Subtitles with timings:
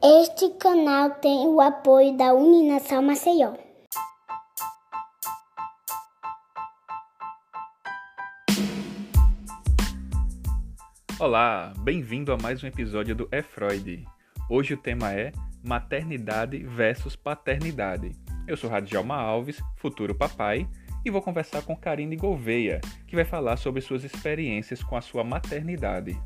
[0.00, 3.54] Este canal tem o apoio da Uninação Maceió.
[11.18, 14.04] Olá, bem-vindo a mais um episódio do É Freud.
[14.48, 15.32] Hoje o tema é
[15.64, 18.12] maternidade versus paternidade.
[18.46, 20.68] Eu sou Radjalma Alves, futuro papai,
[21.04, 25.24] e vou conversar com Karine Gouveia, que vai falar sobre suas experiências com a sua
[25.24, 26.16] maternidade.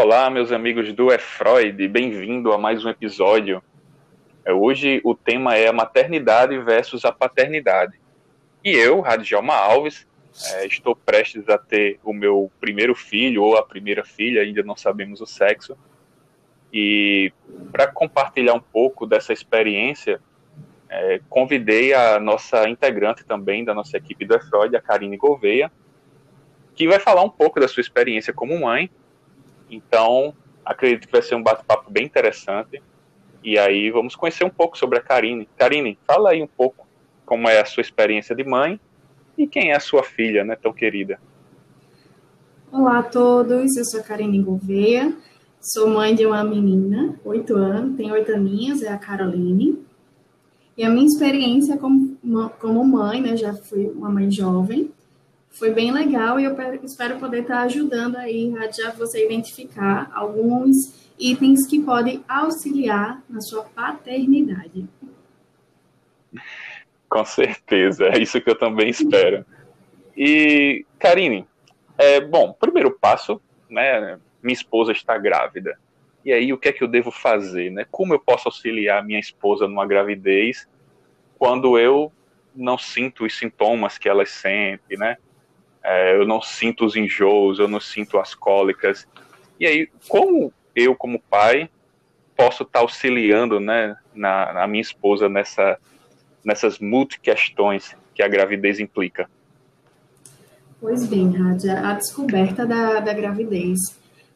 [0.00, 3.60] Olá, meus amigos do É Freud, bem-vindo a mais um episódio.
[4.44, 8.00] É, hoje o tema é a maternidade versus a paternidade.
[8.62, 10.06] E eu, Radjalma Alves,
[10.52, 14.76] é, estou prestes a ter o meu primeiro filho ou a primeira filha, ainda não
[14.76, 15.76] sabemos o sexo.
[16.72, 17.32] E
[17.72, 20.20] para compartilhar um pouco dessa experiência,
[20.88, 25.72] é, convidei a nossa integrante também da nossa equipe do EFROID, a Karine Gouveia,
[26.76, 28.88] que vai falar um pouco da sua experiência como mãe.
[29.70, 32.82] Então, acredito que vai ser um bate-papo bem interessante.
[33.42, 35.48] E aí vamos conhecer um pouco sobre a Karine.
[35.56, 36.86] Karine, fala aí um pouco
[37.24, 38.80] como é a sua experiência de mãe
[39.36, 41.20] e quem é a sua filha, né, tão querida?
[42.72, 45.14] Olá a todos, eu sou a Karine Gouveia,
[45.60, 49.78] sou mãe de uma menina, oito anos, tem oito aninhos, é a Caroline.
[50.76, 52.16] E a minha experiência como,
[52.60, 54.90] como mãe, né, já fui uma mãe jovem,
[55.58, 61.66] foi bem legal e eu espero poder estar ajudando aí a você identificar alguns itens
[61.66, 64.86] que podem auxiliar na sua paternidade.
[67.08, 69.44] Com certeza, é isso que eu também espero.
[70.16, 71.46] E, Karine,
[71.96, 75.76] é, bom, primeiro passo, né, minha esposa está grávida.
[76.24, 77.86] E aí, o que é que eu devo fazer, né?
[77.90, 80.68] Como eu posso auxiliar minha esposa numa gravidez
[81.38, 82.12] quando eu
[82.54, 85.16] não sinto os sintomas que ela sente, né?
[85.90, 89.08] É, eu não sinto os enjoos, eu não sinto as cólicas.
[89.58, 91.70] E aí, como eu, como pai,
[92.36, 95.78] posso estar auxiliando, né, na, na minha esposa nessa
[96.44, 99.28] nessas multi-questões que a gravidez implica?
[100.80, 103.78] Pois bem, Rádia, a descoberta da, da gravidez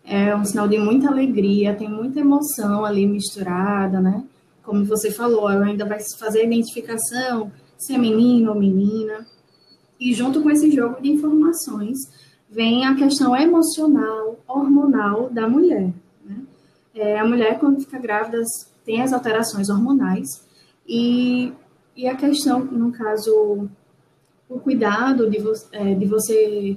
[0.04, 4.24] é um sinal de muita alegria, tem muita emoção ali misturada, né?
[4.62, 9.26] Como você falou, ela ainda vai fazer a identificação se é menino ou menina.
[10.08, 11.98] E junto com esse jogo de informações,
[12.50, 15.92] vem a questão emocional, hormonal da mulher.
[16.24, 16.36] Né?
[16.94, 18.42] É, a mulher, quando fica grávida,
[18.84, 20.28] tem as alterações hormonais
[20.86, 21.52] e
[21.96, 23.68] e a questão, no caso,
[24.48, 26.76] o cuidado de, vo é, de você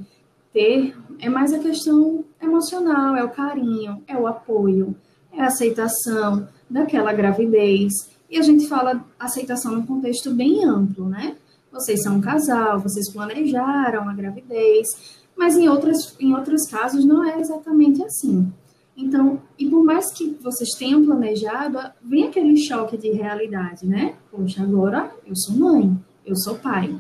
[0.51, 4.95] ter é mais a questão emocional, é o carinho, é o apoio,
[5.31, 7.93] é a aceitação daquela gravidez.
[8.29, 11.37] E a gente fala aceitação num contexto bem amplo, né?
[11.75, 14.87] Vocês são um casal, vocês planejaram a gravidez,
[15.35, 18.49] mas em, outras, em outros casos não é exatamente assim.
[18.95, 24.15] Então, e por mais que vocês tenham planejado, vem aquele choque de realidade, né?
[24.31, 25.93] Poxa, agora eu sou mãe,
[26.25, 26.95] eu sou pai.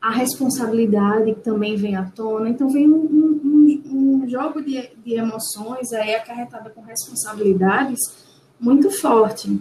[0.00, 3.02] A responsabilidade também vem à tona, então vem um,
[3.44, 7.98] um, um jogo de, de emoções aí acarretada com responsabilidades
[8.58, 9.60] muito forte.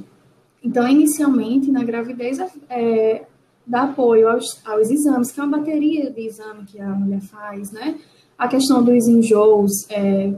[0.64, 3.26] Então, inicialmente, na gravidez, é,
[3.68, 7.72] dá apoio aos, aos exames, que é uma bateria de exame que a mulher faz,
[7.72, 8.00] né?
[8.38, 10.34] A questão dos enjoos, é,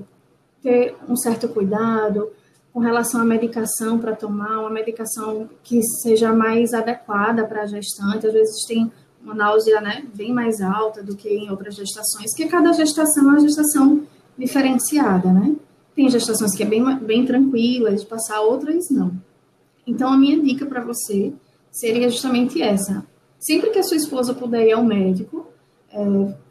[0.64, 2.30] ter um certo cuidado
[2.74, 8.26] com relação à medicação para tomar, uma medicação que seja mais adequada para a gestante.
[8.26, 8.92] Às vezes tem
[9.22, 13.28] uma náusea né, bem mais alta do que em outras gestações, que cada gestação é
[13.28, 14.04] uma gestação
[14.38, 15.56] diferenciada, né?
[15.96, 19.12] Tem gestações que é bem, bem tranquila de passar, outras não.
[19.86, 21.34] Então, a minha dica para você
[21.72, 23.06] seria justamente essa.
[23.40, 25.48] Sempre que a sua esposa puder ir ao médico,
[25.92, 26.04] é,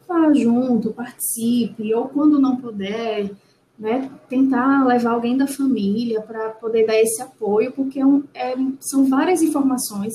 [0.07, 3.29] vá junto, participe, ou quando não puder,
[3.77, 8.55] né, tentar levar alguém da família para poder dar esse apoio, porque é um, é,
[8.79, 10.13] são várias informações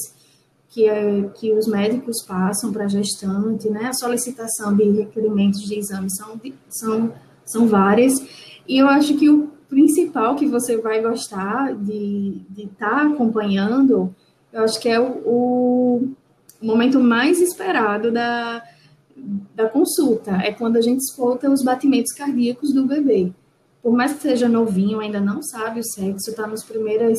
[0.69, 5.79] que, é, que os médicos passam para a gestante, né, a solicitação de requerimentos de
[5.79, 7.13] exames são, são,
[7.47, 8.21] são várias,
[8.69, 14.15] e eu acho que o principal que você vai gostar de estar tá acompanhando,
[14.53, 16.09] eu acho que é o, o
[16.65, 18.63] momento mais esperado da,
[19.55, 23.33] da consulta, é quando a gente escuta os batimentos cardíacos do bebê
[23.85, 27.19] por mais que seja novinho, ainda não sabe o sexo, está nas primeiras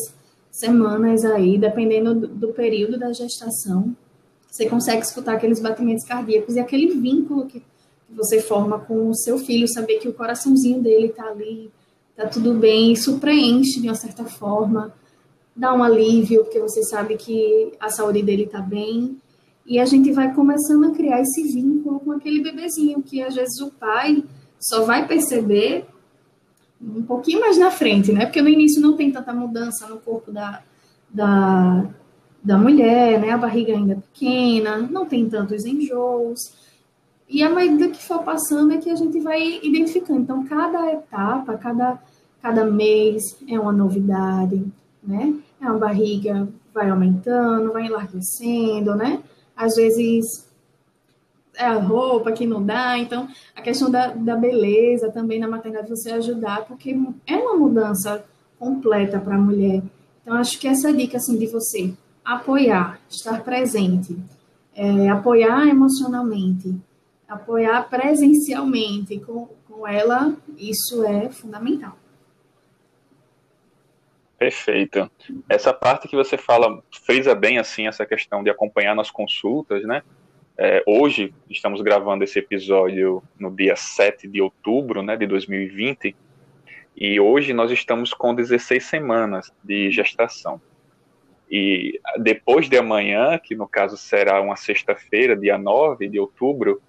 [0.49, 3.95] semanas aí, dependendo do, do, período da gestação,
[4.49, 9.13] você consegue escutar aqueles batimentos cardíacos e aquele vínculo que, que você forma com o
[9.13, 11.69] seu filho, saber que o coraçãozinho dele está ali,
[12.09, 14.91] está tudo bem, isso preenche de uma certa forma,
[15.55, 19.21] dá um alívio, porque você sabe que a saúde dele está bem.
[19.65, 23.59] E a gente vai começando a criar esse vínculo com aquele bebezinho, que às vezes
[23.61, 24.23] o pai
[24.59, 25.87] só vai perceber
[26.81, 28.25] um pouquinho mais na frente, né?
[28.25, 30.61] Porque no início não tem tanta mudança no corpo da,
[31.09, 31.89] da,
[32.43, 33.31] da mulher, né?
[33.31, 36.39] A barriga ainda é pequena, não tem tantos enjoos.
[37.27, 40.21] E à medida que for passando é que a gente vai identificando.
[40.21, 41.99] Então, cada etapa, cada,
[42.39, 44.63] cada mês é uma novidade,
[45.03, 45.33] né?
[45.59, 49.23] É uma barriga vai aumentando, vai enlarguecendo, né?
[49.55, 50.45] Às vezes
[51.57, 55.89] é a roupa que não dá, então a questão da, da beleza também na maternidade
[55.89, 58.25] você ajudar, porque é uma mudança
[58.59, 59.81] completa para a mulher.
[60.21, 61.93] Então acho que essa dica assim de você
[62.23, 64.17] apoiar, estar presente,
[64.73, 66.75] é, apoiar emocionalmente,
[67.27, 71.97] apoiar presencialmente com, com ela, isso é fundamental.
[74.45, 75.09] Perfeito.
[75.49, 80.03] Essa parte que você fala, frisa bem assim essa questão de acompanhar nas consultas, né?
[80.55, 86.15] É, hoje estamos gravando esse episódio no dia 7 de outubro né, de 2020
[86.95, 90.61] e hoje nós estamos com 16 semanas de gestação.
[91.49, 96.79] E depois de amanhã, que no caso será uma sexta-feira, dia 9 de outubro,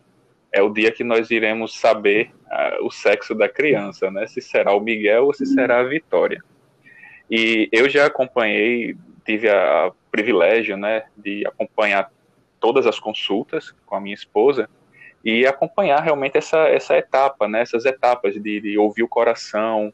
[0.53, 4.27] é o dia que nós iremos saber uh, o sexo da criança, né?
[4.27, 6.43] Se será o Miguel ou se será a Vitória.
[7.31, 12.11] E eu já acompanhei, tive a, a privilégio, né, de acompanhar
[12.61, 14.69] todas as consultas com a minha esposa
[15.25, 19.93] e acompanhar realmente essa, essa etapa, né, essas etapas de, de ouvir o coração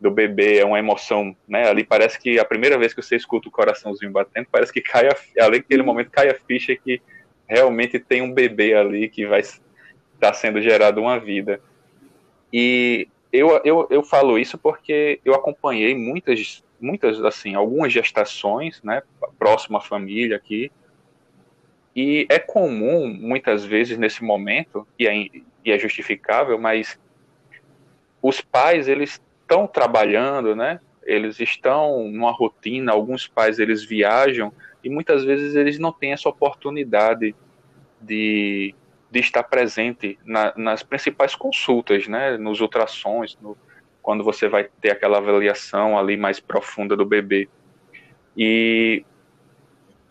[0.00, 3.48] do bebê, é uma emoção, né, ali parece que a primeira vez que você escuta
[3.48, 7.00] o coraçãozinho batendo, parece que cai a, ali naquele momento cai a ficha que
[7.46, 9.60] realmente tem um bebê ali que vai estar
[10.18, 11.60] tá sendo gerado uma vida.
[12.52, 19.02] E eu, eu, eu falo isso porque eu acompanhei muitas, muitas, assim, algumas gestações, né,
[19.36, 20.70] próximo à família aqui,
[21.96, 25.16] e é comum, muitas vezes, nesse momento, e é,
[25.64, 26.96] e é justificável, mas
[28.22, 34.52] os pais, eles estão trabalhando, né, eles estão numa rotina, alguns pais, eles viajam,
[34.82, 37.34] e muitas vezes eles não têm essa oportunidade
[38.00, 38.76] de
[39.14, 43.56] de estar presente na, nas principais consultas, né, nos ultrassons, no,
[44.02, 47.48] quando você vai ter aquela avaliação ali mais profunda do bebê.
[48.36, 49.04] E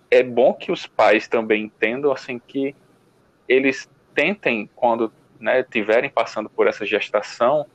[0.10, 2.74] é bom que os pais também entendam assim que
[3.46, 7.66] eles tentem quando né, tiverem passando por essa gestação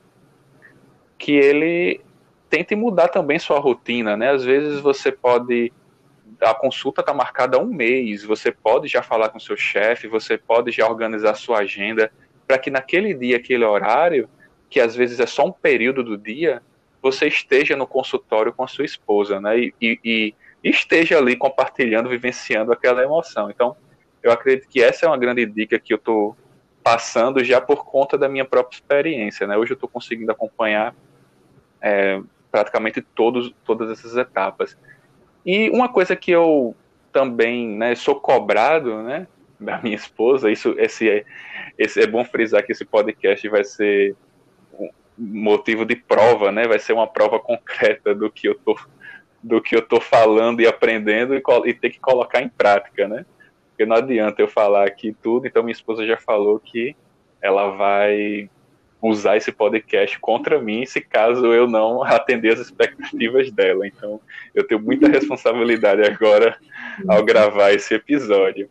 [1.18, 2.00] que ele
[2.48, 4.30] tente mudar também sua rotina, né?
[4.30, 5.70] Às vezes você pode
[6.40, 10.36] a consulta está marcada há um mês, você pode já falar com seu chefe, você
[10.38, 12.10] pode já organizar sua agenda
[12.46, 14.28] para que naquele dia, aquele horário,
[14.70, 16.62] que às vezes é só um período do dia,
[17.02, 19.58] você esteja no consultório com a sua esposa, né?
[19.58, 23.50] E, e, e esteja ali compartilhando, vivenciando aquela emoção.
[23.50, 23.76] Então,
[24.22, 26.36] eu acredito que essa é uma grande dica que eu estou
[26.82, 29.56] passando já por conta da minha própria experiência, né?
[29.56, 30.94] Hoje eu estou conseguindo acompanhar
[31.80, 32.20] é,
[32.50, 34.76] praticamente todos, todas essas etapas.
[35.44, 36.74] E uma coisa que eu
[37.12, 39.26] também né, sou cobrado né,
[39.58, 41.24] da minha esposa, isso esse é,
[41.76, 44.14] esse é bom frisar que esse podcast vai ser
[45.18, 46.66] motivo de prova, né?
[46.68, 48.76] Vai ser uma prova concreta do que eu tô
[49.42, 53.24] do que eu tô falando e aprendendo e, e ter que colocar em prática, né?
[53.68, 56.96] Porque não adianta eu falar aqui tudo, então minha esposa já falou que
[57.40, 58.50] ela vai
[59.00, 63.86] usar esse podcast contra mim se caso eu não atender as expectativas dela.
[63.86, 64.20] Então,
[64.54, 66.58] eu tenho muita responsabilidade agora
[67.08, 68.68] ao gravar esse episódio.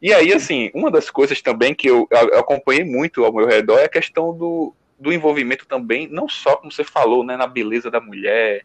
[0.00, 3.84] E aí, assim, uma das coisas também que eu acompanhei muito ao meu redor é
[3.84, 8.00] a questão do, do envolvimento também, não só, como você falou, né, na beleza da
[8.00, 8.62] mulher,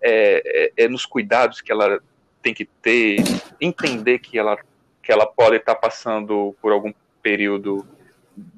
[0.00, 2.00] é, é, é nos cuidados que ela
[2.40, 3.16] tem que ter,
[3.60, 4.56] entender que ela,
[5.02, 7.84] que ela pode estar passando por algum período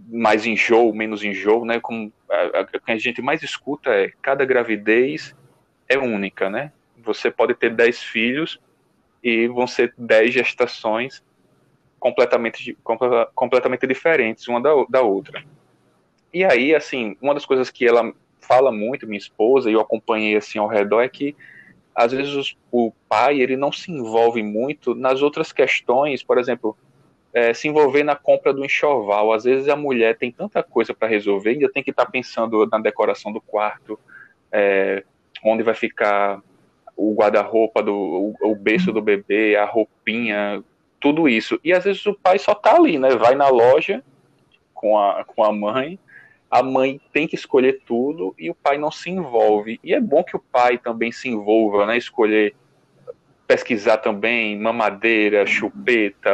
[0.09, 1.81] mais enjoo, menos enjoo, né?
[1.81, 5.35] Como a, a, a gente mais escuta é cada gravidez
[5.89, 6.73] é única, né?
[6.99, 8.61] Você pode ter 10 filhos
[9.23, 11.23] e vão ser 10 gestações
[11.99, 12.77] completamente,
[13.35, 15.45] completamente diferentes uma da, da outra.
[16.33, 20.37] E aí, assim, uma das coisas que ela fala muito, minha esposa, e eu acompanhei
[20.37, 21.37] assim ao redor, é que
[21.95, 26.77] às vezes o pai ele não se envolve muito nas outras questões, por exemplo,
[27.33, 29.33] é, se envolver na compra do enxoval.
[29.33, 32.67] Às vezes a mulher tem tanta coisa para resolver, ainda tem que estar tá pensando
[32.67, 33.99] na decoração do quarto,
[34.53, 35.05] é,
[35.45, 36.41] onde vai ficar
[36.97, 40.63] o guarda-roupa, o, o berço do bebê, a roupinha,
[41.01, 41.59] tudo isso.
[41.65, 43.11] E às vezes o pai só tá ali, né?
[43.17, 44.05] Vai na loja
[44.75, 45.99] com a, com a mãe,
[46.51, 49.81] a mãe tem que escolher tudo e o pai não se envolve.
[49.83, 51.97] E é bom que o pai também se envolva, né?
[51.97, 52.55] Escolher,
[53.47, 56.31] pesquisar também mamadeira, chupeta,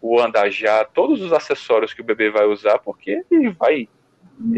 [0.00, 3.88] o, andajá, todos os acessórios que o bebê vai usar, porque ele vai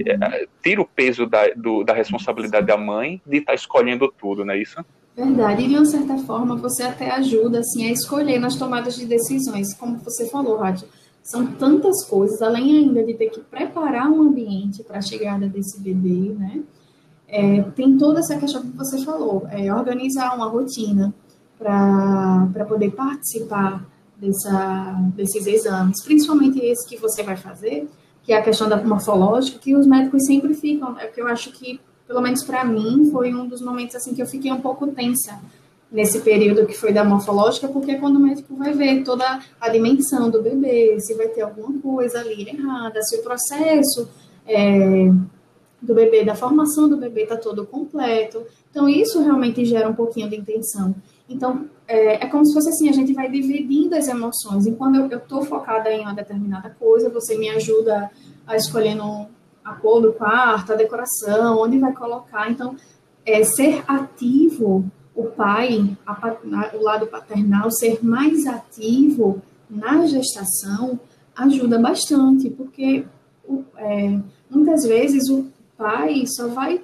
[0.05, 4.45] é, tira o peso da, do, da responsabilidade da mãe de estar tá escolhendo tudo,
[4.45, 4.85] não é isso?
[5.17, 5.65] Verdade.
[5.65, 9.75] E de uma certa forma, você até ajuda assim, a escolher nas tomadas de decisões.
[9.75, 10.87] Como você falou, Rádio,
[11.23, 15.81] são tantas coisas, além ainda de ter que preparar um ambiente para a chegada desse
[15.81, 16.63] bebê, né?
[17.27, 21.13] É, tem toda essa questão que você falou, é, organizar uma rotina
[21.59, 23.85] para poder participar
[24.19, 27.89] dessa, desses exames, principalmente esse que você vai fazer,
[28.23, 31.53] que é a questão da morfológica, que os médicos sempre ficam, é que eu acho
[31.53, 34.87] que pelo menos para mim, foi um dos momentos assim que eu fiquei um pouco
[34.89, 35.39] tensa
[35.93, 39.69] nesse período que foi da morfológica, porque é quando o médico vai ver toda a
[39.69, 44.09] dimensão do bebê, se vai ter alguma coisa ali errada, se o processo
[44.47, 45.11] é,
[45.81, 48.43] do bebê, da formação do bebê está todo completo.
[48.71, 50.95] Então, isso realmente gera um pouquinho de intenção.
[51.29, 54.67] Então, é, é, como se fosse assim, a gente vai dividindo as emoções.
[54.67, 58.11] E quando eu estou focada em uma determinada coisa, você me ajuda
[58.47, 59.27] a escolher no,
[59.65, 62.51] a cor do quarto, a decoração, onde vai colocar.
[62.51, 62.77] Então,
[63.25, 66.37] é, ser ativo, o pai, a,
[66.75, 71.01] o lado paternal, ser mais ativo na gestação
[71.35, 73.07] ajuda bastante, porque
[73.77, 74.19] é,
[74.51, 76.83] muitas vezes o pai só vai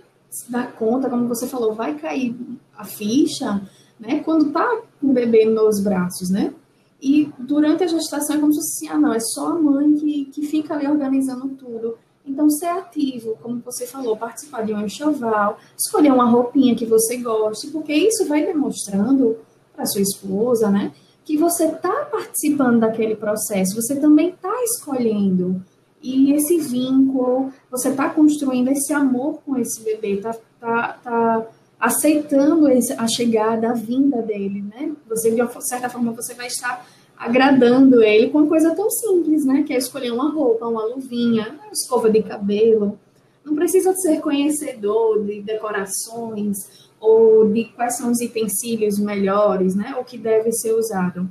[0.48, 2.34] dar conta, como você falou, vai cair
[2.76, 3.60] a ficha,
[3.98, 6.52] né, quando tá o bebê nos braços, né?
[7.00, 9.94] E durante a gestação é como se fosse assim, ah, não, é só a mãe
[9.94, 11.98] que, que fica ali organizando tudo.
[12.26, 17.18] Então, ser ativo, como você falou, participar de um enxoval, escolher uma roupinha que você
[17.18, 19.36] goste, porque isso vai demonstrando
[19.76, 20.92] para sua esposa, né,
[21.24, 25.62] que você está participando daquele processo, você também está escolhendo.
[26.02, 31.46] E esse vínculo, você está construindo esse amor com esse bebê, está tá, tá
[31.84, 34.92] aceitando a chegada, a vinda dele, né?
[35.06, 39.64] Você, de certa forma, você vai estar agradando ele com uma coisa tão simples, né?
[39.66, 42.98] Que é escolher uma roupa, uma luvinha, uma escova de cabelo.
[43.44, 46.56] Não precisa ser conhecedor de decorações
[46.98, 49.94] ou de quais são os utensílios melhores, né?
[50.00, 51.28] O que deve ser usado.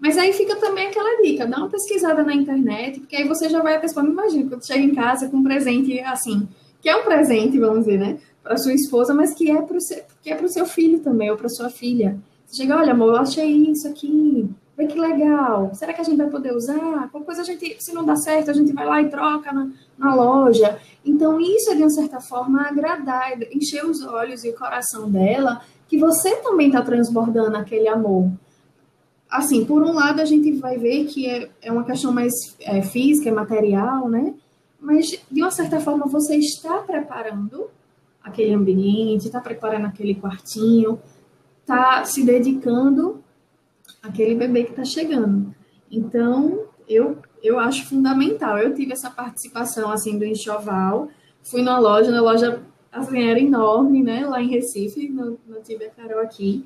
[0.00, 3.62] Mas aí fica também aquela dica, dá uma pesquisada na internet, porque aí você já
[3.62, 4.10] vai antecipando.
[4.10, 6.48] Imagina, quando chega em casa com um presente assim,
[6.82, 8.18] que é um presente, vamos dizer, né?
[8.44, 11.36] Para sua esposa, mas que é para o seu, que é seu filho também, ou
[11.36, 12.16] para sua filha.
[12.46, 15.72] Você chega, olha, amor, eu achei isso aqui, Vê que legal.
[15.74, 17.08] Será que a gente vai poder usar?
[17.10, 19.70] Qualquer coisa a gente, se não dá certo, a gente vai lá e troca na,
[19.96, 20.78] na loja.
[21.04, 25.62] Então, isso é de uma certa forma agradar, encher os olhos e o coração dela,
[25.86, 28.30] que você também está transbordando aquele amor.
[29.30, 32.82] Assim, por um lado, a gente vai ver que é, é uma questão mais é,
[32.82, 34.34] física, é material, né?
[34.80, 37.68] Mas, de uma certa forma, você está preparando
[38.24, 40.98] aquele ambiente, está preparando aquele quartinho,
[41.60, 43.22] está se dedicando
[44.02, 45.54] aquele bebê que está chegando.
[45.90, 48.58] Então, eu, eu acho fundamental.
[48.58, 51.08] Eu tive essa participação, assim, do enxoval.
[51.42, 54.26] Fui na loja, na loja, assim, era enorme, né?
[54.26, 56.64] Lá em Recife, não, não tive a Carol aqui.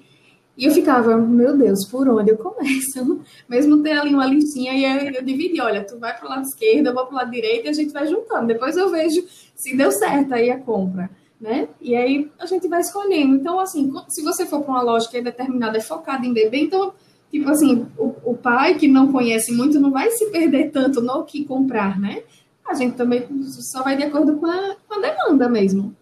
[0.56, 3.20] E eu ficava, meu Deus, por onde eu começo?
[3.48, 6.42] Mesmo ter ali uma listinha, e eu, eu dividi, olha, tu vai para o lado
[6.42, 8.48] esquerdo, eu vou para o lado direito, e a gente vai juntando.
[8.48, 9.24] Depois eu vejo
[9.54, 11.68] se deu certo aí a compra, né?
[11.80, 13.36] E aí a gente vai escolhendo.
[13.36, 16.58] Então, assim, se você for para uma loja que é determinada, é focada em bebê,
[16.58, 16.92] então
[17.30, 21.24] tipo assim, o, o pai que não conhece muito não vai se perder tanto no
[21.24, 22.22] que comprar, né?
[22.66, 25.94] A gente também só vai de acordo com a, com a demanda mesmo.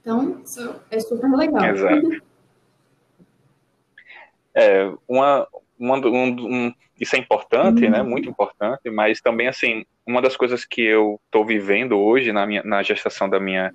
[0.00, 1.64] Então, isso é super legal.
[1.64, 2.22] Exato.
[4.54, 8.02] É, uma, uma, um, um, isso é importante, né?
[8.02, 12.62] Muito importante, mas também, assim, uma das coisas que eu estou vivendo hoje na, minha,
[12.62, 13.72] na gestação da minha,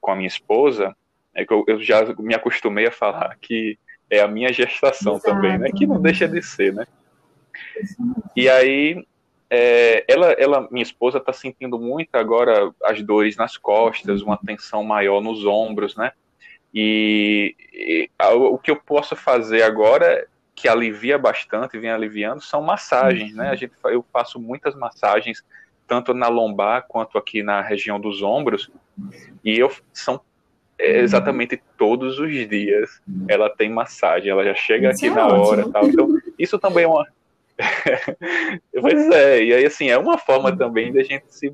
[0.00, 0.94] com a minha esposa,
[1.34, 3.78] é que eu, eu já me acostumei a falar que
[4.10, 5.34] é a minha gestação Exato.
[5.34, 5.70] também, né?
[5.70, 6.86] Que não deixa de ser, né?
[8.34, 9.04] E aí,
[9.50, 14.82] é, ela, ela, minha esposa está sentindo muito agora as dores nas costas, uma tensão
[14.82, 16.12] maior nos ombros, né?
[16.74, 23.34] E, e o que eu posso fazer agora, que alivia bastante, vem aliviando, são massagens,
[23.34, 23.50] né?
[23.50, 25.42] A gente, eu faço muitas massagens,
[25.86, 28.70] tanto na lombar quanto aqui na região dos ombros,
[29.44, 30.20] e eu, são
[30.78, 35.70] é, exatamente todos os dias ela tem massagem, ela já chega aqui é na hora
[35.70, 35.86] tal.
[35.86, 37.06] Então, isso também é uma.
[38.80, 41.52] pois é, e aí assim, é uma forma também de a gente se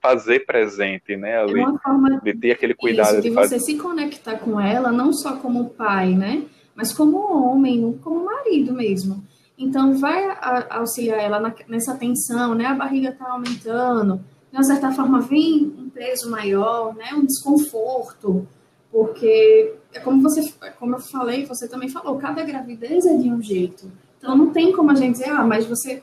[0.00, 1.38] fazer presente, né?
[1.38, 3.14] Ali, é uma forma de ter aquele cuidado.
[3.14, 6.44] Isso, de, de você se conectar com ela, não só como pai, né?
[6.74, 9.24] Mas como homem, como marido mesmo.
[9.58, 10.36] Então, vai
[10.70, 12.66] auxiliar ela nessa tensão, né?
[12.66, 17.12] A barriga tá aumentando, de uma certa forma vem um peso maior, né?
[17.14, 18.46] Um desconforto
[18.90, 23.42] porque é como você, como eu falei, você também falou, cada gravidez é de um
[23.42, 23.90] jeito.
[24.18, 26.02] Então não tem como a gente dizer, ah, mas você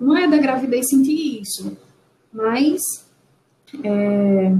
[0.00, 1.76] não é da gravidez sentir isso.
[2.32, 2.80] Mas
[3.84, 4.54] É...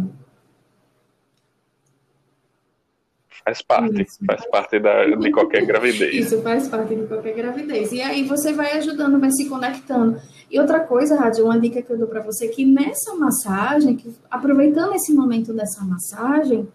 [3.49, 4.19] Faz parte, Isso.
[4.27, 6.27] faz parte da, de qualquer gravidez.
[6.27, 7.93] Isso faz parte de qualquer gravidez.
[7.93, 10.21] E aí você vai ajudando, vai se conectando.
[10.51, 14.15] E outra coisa, Rádio, uma dica que eu dou para você que nessa massagem, que,
[14.31, 16.69] aproveitando esse momento dessa massagem,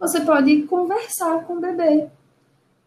[0.00, 2.06] você pode conversar com o bebê.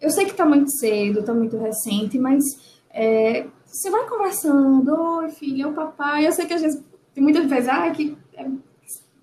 [0.02, 2.44] Eu sei que está muito cedo, está muito recente, mas
[2.92, 6.26] é, você vai conversando, oi filho, é o papai.
[6.26, 6.84] Eu sei que às vezes
[7.14, 8.48] tem muitas vezes, ah, que é,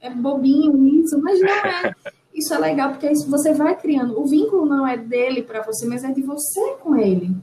[0.00, 1.92] é bobinho isso, mas não é.
[2.36, 4.20] Isso é legal porque isso você vai criando.
[4.20, 7.34] O vínculo não é dele para você, mas é de você com ele.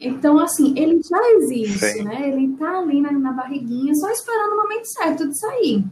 [0.00, 2.04] Então, assim, ele já existe, Sim.
[2.04, 2.28] né?
[2.28, 5.84] Ele tá ali na, na barriguinha, só esperando o momento certo de sair.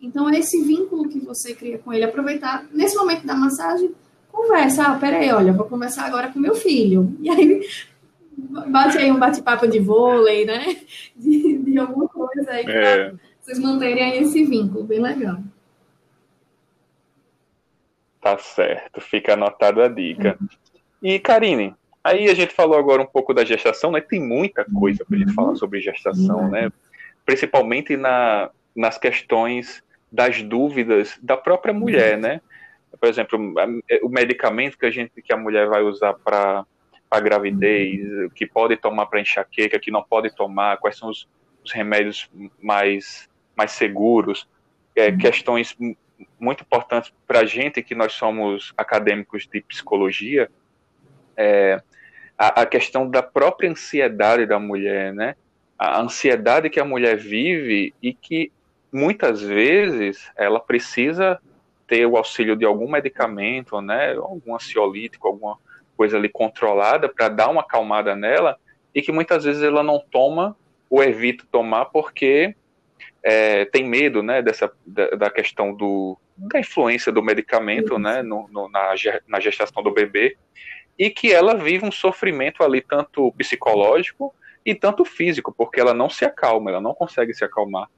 [0.00, 3.92] Então, é esse vínculo que você cria com ele, aproveitar nesse momento da massagem,
[4.30, 4.84] conversa.
[4.84, 7.12] Ah, peraí, olha, vou conversar agora com meu filho.
[7.20, 7.60] E aí,
[8.68, 10.76] bate aí um bate-papo de vôlei, né?
[11.16, 13.10] De, de alguma coisa aí, é.
[13.10, 15.38] pra vocês manterem aí esse vínculo, bem legal.
[18.24, 20.38] Tá certo, fica anotada a dica.
[21.02, 24.00] E, Karine, aí a gente falou agora um pouco da gestação, né?
[24.00, 26.72] Tem muita coisa para a gente falar sobre gestação, né?
[27.26, 32.40] Principalmente na, nas questões das dúvidas da própria mulher, né?
[32.98, 33.38] Por exemplo,
[34.02, 36.64] o medicamento que a gente que a mulher vai usar para
[37.10, 38.00] a gravidez,
[38.34, 41.28] que pode tomar para enxaqueca, que não pode tomar, quais são os,
[41.62, 44.48] os remédios mais mais seguros,
[44.96, 45.76] é, questões
[46.38, 50.50] muito importante para a gente, que nós somos acadêmicos de psicologia,
[51.36, 51.80] é
[52.38, 55.36] a, a, questão da própria ansiedade da mulher, né?
[55.78, 58.52] A ansiedade que a mulher vive e que
[58.92, 61.40] muitas vezes ela precisa
[61.86, 64.14] ter o auxílio de algum medicamento, né?
[64.14, 65.58] Algum ansiolítico, alguma
[65.96, 68.58] coisa ali controlada para dar uma acalmada nela
[68.94, 70.56] e que muitas vezes ela não toma
[70.88, 72.54] ou evita tomar porque
[73.24, 78.46] é, tem medo né, dessa, da, da, questão do, da influência do medicamento né, no,
[78.48, 78.94] no, na,
[79.26, 80.36] na gestação do bebê
[80.98, 86.10] e que ela vive um sofrimento ali tanto psicológico e tanto físico, porque ela não
[86.10, 87.88] se acalma, ela não consegue se acalmar.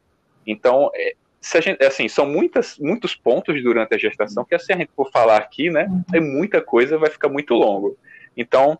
[0.46, 4.72] Então, é, se a gente, assim, são muitas, muitos pontos durante a gestação que, se
[4.72, 7.98] a gente for falar aqui, né, é muita coisa, vai ficar muito longo.
[8.36, 8.78] Então,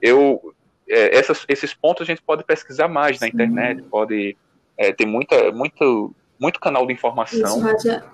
[0.00, 0.54] eu,
[0.86, 4.36] é, essas, esses pontos a gente pode pesquisar mais na internet, pode
[4.76, 7.38] é, tem muita, muito, muito canal de informação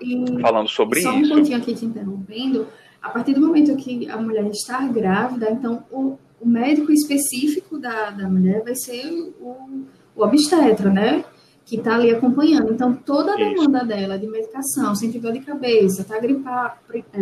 [0.00, 1.28] isso, falando sobre só isso.
[1.28, 2.66] Só um pontinho aqui te interrompendo.
[3.02, 8.10] A partir do momento que a mulher está grávida, então o, o médico específico da,
[8.10, 11.24] da mulher vai ser o, o obstetra, né?
[11.64, 12.72] Que está ali acompanhando.
[12.72, 13.88] Então, toda a demanda isso.
[13.88, 16.76] dela de medicação, sente dor de cabeça, está gripa,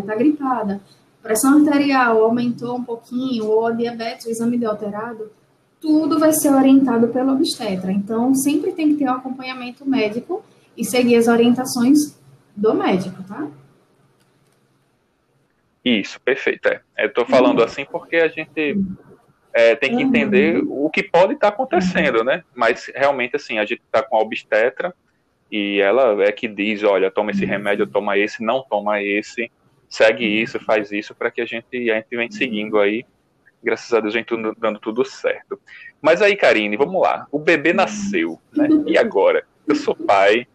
[0.06, 0.80] tá gripada,
[1.22, 5.30] pressão arterial aumentou um pouquinho, ou a diabetes, o exame de alterado,
[5.80, 7.90] tudo vai ser orientado pelo obstetra.
[7.90, 10.44] Então, sempre tem que ter um acompanhamento médico
[10.76, 11.98] e seguir as orientações
[12.54, 13.48] do médico, tá?
[15.84, 16.68] Isso, perfeito.
[16.68, 16.82] É.
[16.98, 18.78] Eu estou falando assim porque a gente
[19.52, 22.44] é, tem que entender o que pode estar tá acontecendo, né?
[22.54, 24.94] Mas realmente, assim, a gente está com a obstetra
[25.50, 29.50] e ela é que diz, olha, toma esse remédio, toma esse, não toma esse,
[29.88, 33.04] segue isso, faz isso, para que a gente, a gente seguindo aí
[33.62, 35.60] graças a Deus vem tudo, dando tudo certo.
[36.00, 37.26] Mas aí, Karine, vamos lá.
[37.30, 38.68] O bebê nasceu, né?
[38.86, 39.44] E agora?
[39.66, 40.46] Eu sou pai,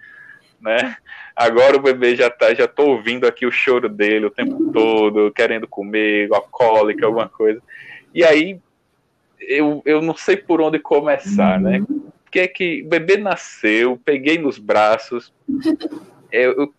[0.60, 0.98] né?
[1.36, 5.32] Agora o bebê já tá, já tô ouvindo aqui o choro dele o tempo todo,
[5.32, 7.62] querendo comer, a cólica, alguma coisa.
[8.14, 8.60] E aí,
[9.40, 11.84] eu, eu não sei por onde começar, né?
[12.24, 15.34] Porque é que o bebê nasceu, peguei nos braços.
[16.32, 16.74] É, eu,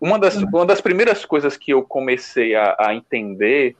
[0.00, 3.76] uma, das, uma das primeiras coisas que eu comecei a, a entender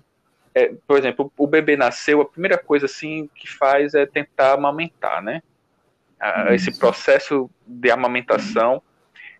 [0.54, 5.22] é, por exemplo, o bebê nasceu, a primeira coisa assim que faz é tentar amamentar,
[5.22, 5.42] né?
[6.54, 8.80] esse processo de amamentação.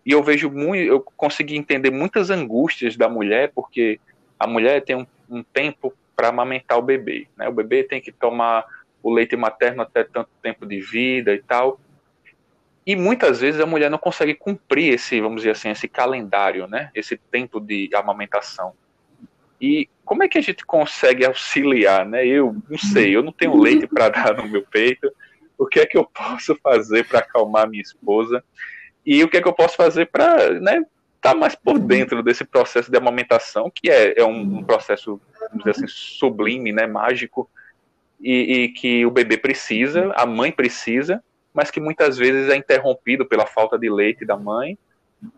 [0.05, 3.99] E eu vejo muito, eu consegui entender muitas angústias da mulher, porque
[4.37, 7.47] a mulher tem um, um tempo para amamentar o bebê, né?
[7.47, 8.65] O bebê tem que tomar
[9.01, 11.79] o leite materno até tanto tempo de vida e tal.
[12.85, 16.91] E muitas vezes a mulher não consegue cumprir esse, vamos dizer assim, esse calendário, né?
[16.93, 18.73] Esse tempo de amamentação.
[19.63, 22.27] E como é que a gente consegue auxiliar, né?
[22.27, 25.09] Eu não sei, eu não tenho leite para dar no meu peito.
[25.57, 28.43] O que é que eu posso fazer para acalmar minha esposa?
[29.05, 30.83] E o que é que eu posso fazer para, né,
[31.21, 35.59] tá mais por dentro desse processo de amamentação, que é, é um, um, processo, vamos
[35.59, 37.49] dizer assim, sublime, né, mágico,
[38.19, 41.23] e, e que o bebê precisa, a mãe precisa,
[41.53, 44.77] mas que muitas vezes é interrompido pela falta de leite da mãe,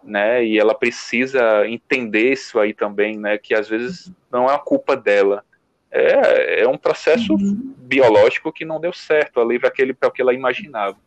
[0.03, 0.45] né?
[0.45, 3.37] E ela precisa entender isso aí também, né?
[3.37, 5.43] Que às vezes não é a culpa dela.
[5.91, 7.73] É, é um processo uhum.
[7.77, 10.97] biológico que não deu certo ali para aquele para o que ela imaginava.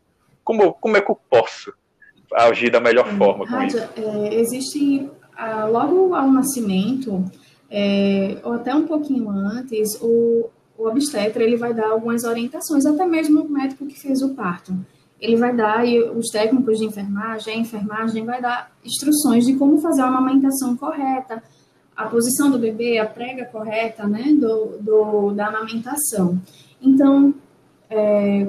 [0.43, 1.73] Como, como é que eu posso
[2.33, 3.79] agir da melhor forma com isso?
[3.79, 7.25] É, existe, ah, logo ao nascimento,
[7.71, 13.05] é, ou até um pouquinho antes, o, o obstetra ele vai dar algumas orientações, até
[13.05, 14.73] mesmo o médico que fez o parto.
[15.21, 19.79] Ele vai dar, e os técnicos de enfermagem, a enfermagem vai dar instruções de como
[19.79, 21.43] fazer a amamentação correta,
[21.97, 26.41] a posição do bebê, a prega correta, né, do, do da amamentação.
[26.81, 27.35] Então,
[27.91, 28.47] é,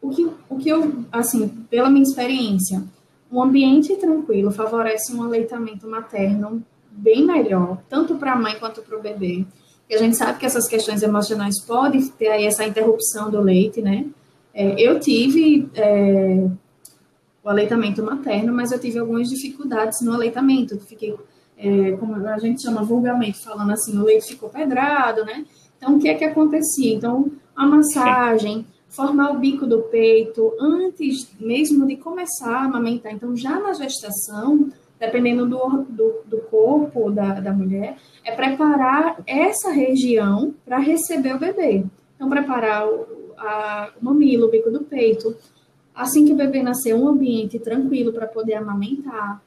[0.00, 2.82] o, que, o que eu, assim, pela minha experiência,
[3.30, 8.98] um ambiente tranquilo favorece um aleitamento materno bem melhor, tanto para a mãe quanto para
[8.98, 9.44] o bebê.
[9.88, 13.80] E a gente sabe que essas questões emocionais podem ter aí essa interrupção do leite,
[13.80, 14.06] né?
[14.58, 16.48] É, eu tive é,
[17.44, 20.80] o aleitamento materno, mas eu tive algumas dificuldades no aleitamento.
[20.80, 21.14] Fiquei,
[21.56, 25.46] é, como a gente chama vulgarmente, falando assim, o leite ficou pedrado, né?
[25.76, 26.92] Então, o que é que acontecia?
[26.92, 33.12] Então, a massagem, formar o bico do peito antes mesmo de começar a amamentar.
[33.12, 39.70] Então, já na gestação, dependendo do, do, do corpo da, da mulher, é preparar essa
[39.70, 41.84] região para receber o bebê.
[42.16, 45.36] Então, preparar o, a, o mamilo, o bico do peito.
[45.94, 49.42] Assim que o bebê nascer, um ambiente tranquilo para poder amamentar,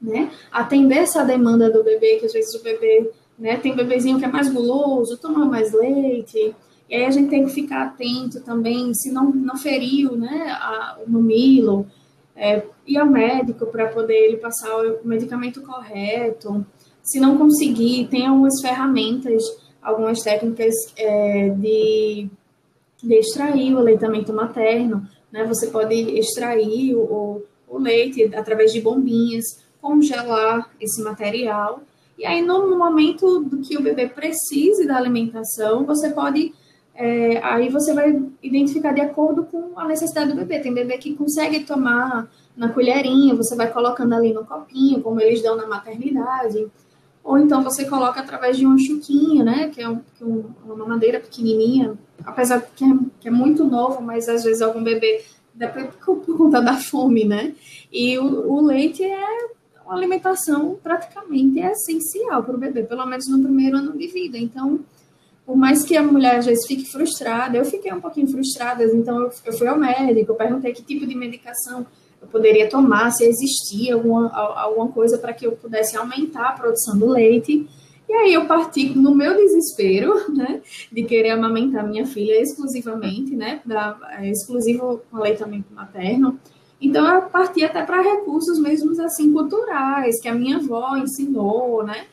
[0.00, 0.30] né?
[0.52, 3.56] Atender essa demanda do bebê, que às vezes o bebê, né?
[3.56, 6.54] Tem bebezinho que é mais guloso, toma mais leite.
[6.88, 10.56] E aí a gente tem que ficar atento também, se não, não feriu, né?
[10.60, 11.86] A, o mamilo,
[12.36, 16.64] é, ir ao médico para poder ele passar o medicamento correto.
[17.02, 19.42] Se não conseguir, tem algumas ferramentas,
[19.80, 22.28] algumas técnicas é, de,
[23.02, 25.06] de extrair o aleitamento materno.
[25.30, 25.44] Né?
[25.44, 29.44] Você pode extrair o, o leite através de bombinhas,
[29.80, 31.82] congelar esse material.
[32.18, 36.52] E aí, no momento do que o bebê precise da alimentação, você pode
[36.98, 40.60] é, aí você vai identificar de acordo com a necessidade do bebê.
[40.60, 45.42] Tem bebê que consegue tomar na colherinha, você vai colocando ali no copinho, como eles
[45.42, 46.66] dão na maternidade.
[47.26, 49.68] Ou então você coloca através de um chuquinho, né?
[49.68, 50.00] Que é, um,
[50.64, 55.24] uma madeira pequenininha, apesar que é, que é, muito novo, mas às vezes algum bebê,
[56.04, 57.52] por, por conta da fome, né?
[57.92, 59.48] E o, o leite é
[59.84, 64.38] uma alimentação praticamente é essencial para o bebê, pelo menos no primeiro ano de vida.
[64.38, 64.78] Então,
[65.44, 69.20] por mais que a mulher às vezes fique frustrada, eu fiquei um pouquinho frustrada, então
[69.22, 71.84] eu, eu fui ao médico, eu perguntei que tipo de medicação
[72.26, 76.98] eu poderia tomar, se existia alguma, alguma coisa para que eu pudesse aumentar a produção
[76.98, 77.66] do leite.
[78.08, 80.60] E aí eu parti no meu desespero, né,
[80.90, 86.38] de querer amamentar minha filha exclusivamente, né, da, é, exclusivo com aleitamento materno.
[86.80, 92.06] Então eu parti até para recursos mesmo assim culturais que a minha avó ensinou, né,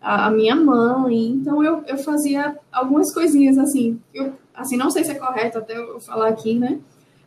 [0.00, 1.28] a, a, minha mãe.
[1.28, 5.76] Então eu, eu fazia algumas coisinhas assim, eu assim não sei se é correto até
[5.76, 6.78] eu falar aqui, né?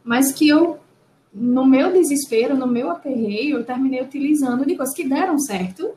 [0.03, 0.79] Mas que eu
[1.33, 5.91] no meu desespero, no meu aperreio, eu terminei utilizando de coisas que deram certo.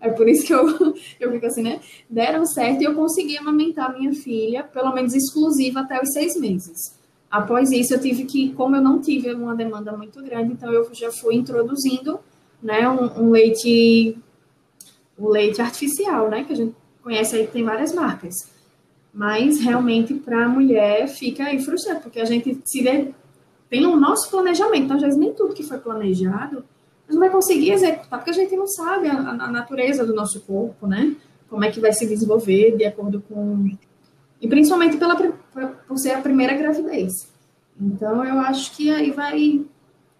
[0.00, 0.66] É por isso que eu,
[1.18, 1.80] eu fico assim, né?
[2.08, 6.96] Deram certo e eu consegui amamentar minha filha, pelo menos exclusiva, até os seis meses.
[7.30, 10.88] Após isso, eu tive que, como eu não tive uma demanda muito grande, então eu
[10.94, 12.20] já fui introduzindo
[12.62, 14.16] né, um, um leite
[15.18, 16.44] o leite artificial, né?
[16.44, 18.34] Que a gente conhece aí, tem várias marcas.
[19.12, 22.82] Mas realmente para a mulher fica aí frustrante, porque a gente se
[23.68, 26.64] tem o nosso planejamento, então às vezes nem tudo que foi planejado
[27.08, 30.40] a gente vai conseguir executar, porque a gente não sabe a, a natureza do nosso
[30.40, 31.14] corpo, né?
[31.48, 33.70] Como é que vai se desenvolver de acordo com.
[34.40, 37.32] E principalmente pela, por ser a primeira gravidez.
[37.80, 39.64] Então eu acho que aí vai,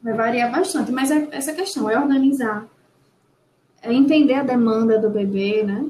[0.01, 0.93] vai variar bastante.
[0.93, 2.69] Mas é, essa questão é organizar
[3.83, 5.87] é entender a demanda do bebê, né?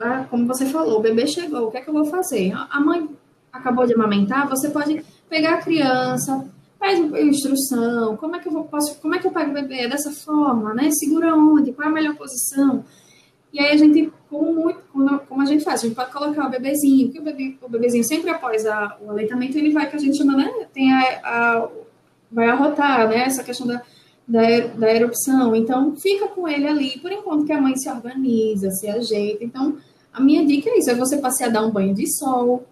[0.00, 2.52] Ah, como você falou, o bebê chegou, o que é que eu vou fazer?
[2.52, 3.08] A mãe
[3.52, 8.64] acabou de amamentar, você pode pegar a criança, pede instrução, como é que eu vou,
[8.66, 10.90] posso, como é que eu pego o bebê dessa forma, né?
[10.92, 12.84] Segura onde, qual é a melhor posição?
[13.52, 14.80] E aí a gente, como, muito,
[15.28, 18.04] como a gente faz, a gente pode colocar o bebezinho, porque o, bebê, o bebezinho
[18.04, 20.52] sempre após a, o aleitamento, ele vai, que a gente chama, né?
[20.72, 21.68] Tem a, a
[22.30, 23.24] vai arrotar, né?
[23.24, 23.82] Essa questão da
[24.26, 25.54] da, da erupção.
[25.54, 29.44] Então, fica com ele ali por enquanto que a mãe se organiza, se ajeita.
[29.44, 29.76] Então,
[30.10, 32.64] a minha dica é isso: é você passear, dar um banho de sol,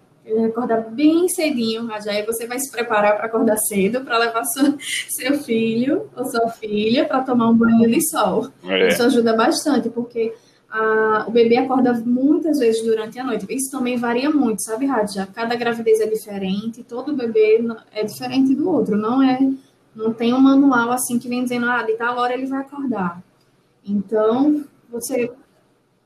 [0.47, 4.77] acordar bem cedinho, já aí você vai se preparar para acordar cedo para levar seu,
[5.11, 8.49] seu filho ou sua filha para tomar um banho de sol.
[8.65, 8.89] É.
[8.89, 10.33] Isso ajuda bastante, porque
[10.71, 13.47] a, o bebê acorda muitas vezes durante a noite.
[13.51, 15.29] Isso também varia muito, sabe, Radja?
[15.35, 19.39] Cada gravidez é diferente, todo bebê é diferente do outro, não é
[19.95, 23.23] não tem um manual assim que vem dizendo, ah, de tal hora ele vai acordar.
[23.85, 25.31] Então, você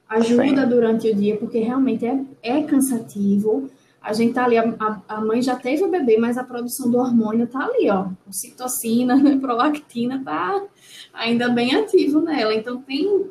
[0.09, 0.69] ajuda Sim.
[0.69, 3.71] durante o dia, porque realmente é, é cansativo.
[4.07, 6.97] A gente tá ali, a, a mãe já teve o bebê, mas a produção do
[6.97, 8.07] hormônio tá ali, ó.
[8.31, 10.63] Citocina, né, prolactina tá
[11.13, 12.55] ainda bem ativo nela.
[12.55, 13.27] Então tem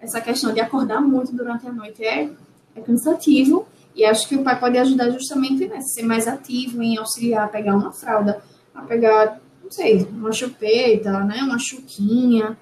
[0.00, 2.30] essa questão de acordar muito durante a noite é,
[2.74, 3.64] é cansativo.
[3.94, 7.48] E acho que o pai pode ajudar justamente nessa, ser mais ativo em auxiliar a
[7.48, 8.42] pegar uma fralda,
[8.74, 12.58] a pegar, não sei, uma chupeta, né, uma chuquinha,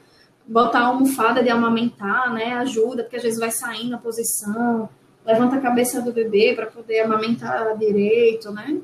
[0.46, 4.90] botar a almofada de amamentar, né, ajuda, porque às vezes vai saindo a posição,
[5.26, 8.80] levanta a cabeça do bebê para poder amamentar direito, né?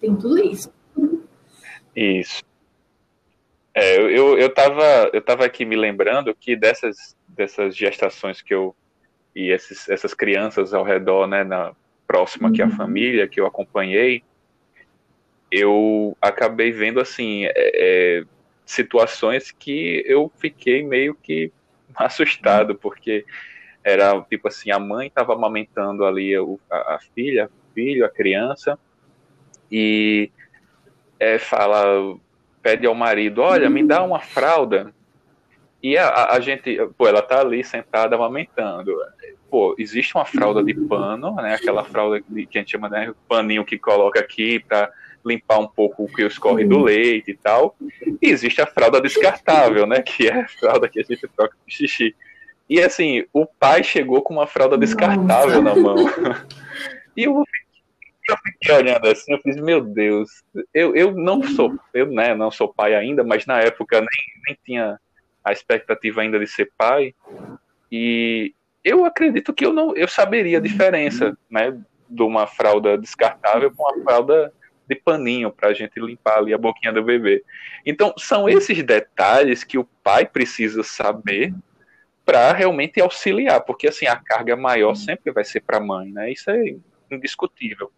[0.00, 0.72] Tem tudo isso.
[1.94, 2.44] Isso.
[3.74, 8.74] É, eu, eu, tava, eu tava aqui me lembrando que dessas, dessas gestações que eu.
[9.34, 11.74] e esses, essas crianças ao redor, né, na,
[12.06, 12.70] próxima aqui à uhum.
[12.76, 14.22] família, que eu acompanhei,
[15.50, 18.24] eu acabei vendo, assim, é, é,
[18.64, 21.52] situações que eu fiquei meio que
[21.94, 23.24] assustado, porque
[23.86, 28.76] era tipo assim, a mãe estava amamentando ali a, a, filha, o filho, a criança,
[29.70, 30.28] e
[31.20, 32.18] é, fala,
[32.60, 34.92] pede ao marido, olha, me dá uma fralda.
[35.80, 38.92] E a, a, gente, pô, ela tá ali sentada amamentando.
[39.48, 41.54] Pô, existe uma fralda de pano, né?
[41.54, 44.90] Aquela fralda que a gente chama de né, paninho que coloca aqui para
[45.24, 47.76] limpar um pouco o que escorre do leite e tal.
[48.20, 50.02] E existe a fralda descartável, né?
[50.02, 52.16] Que é a fralda que a gente troca de xixi.
[52.68, 55.80] E assim, o pai chegou com uma fralda descartável Nossa.
[55.80, 55.96] na mão.
[57.16, 57.44] e eu,
[58.28, 60.42] eu fiquei olhando assim, eu fiz, meu Deus,
[60.74, 64.08] eu, eu não sou, eu né, não sou pai ainda, mas na época nem,
[64.46, 64.98] nem tinha
[65.44, 67.14] a expectativa ainda de ser pai.
[67.90, 68.52] E
[68.82, 73.82] eu acredito que eu não eu saberia a diferença, né, de uma fralda descartável com
[73.84, 74.52] uma fralda
[74.88, 77.44] de paninho para a gente limpar ali a boquinha do bebê.
[77.84, 81.52] Então, são esses detalhes que o pai precisa saber
[82.26, 84.94] para realmente auxiliar, porque assim a carga maior uhum.
[84.96, 86.32] sempre vai ser para a mãe, né?
[86.32, 86.74] Isso é
[87.08, 87.92] indiscutível.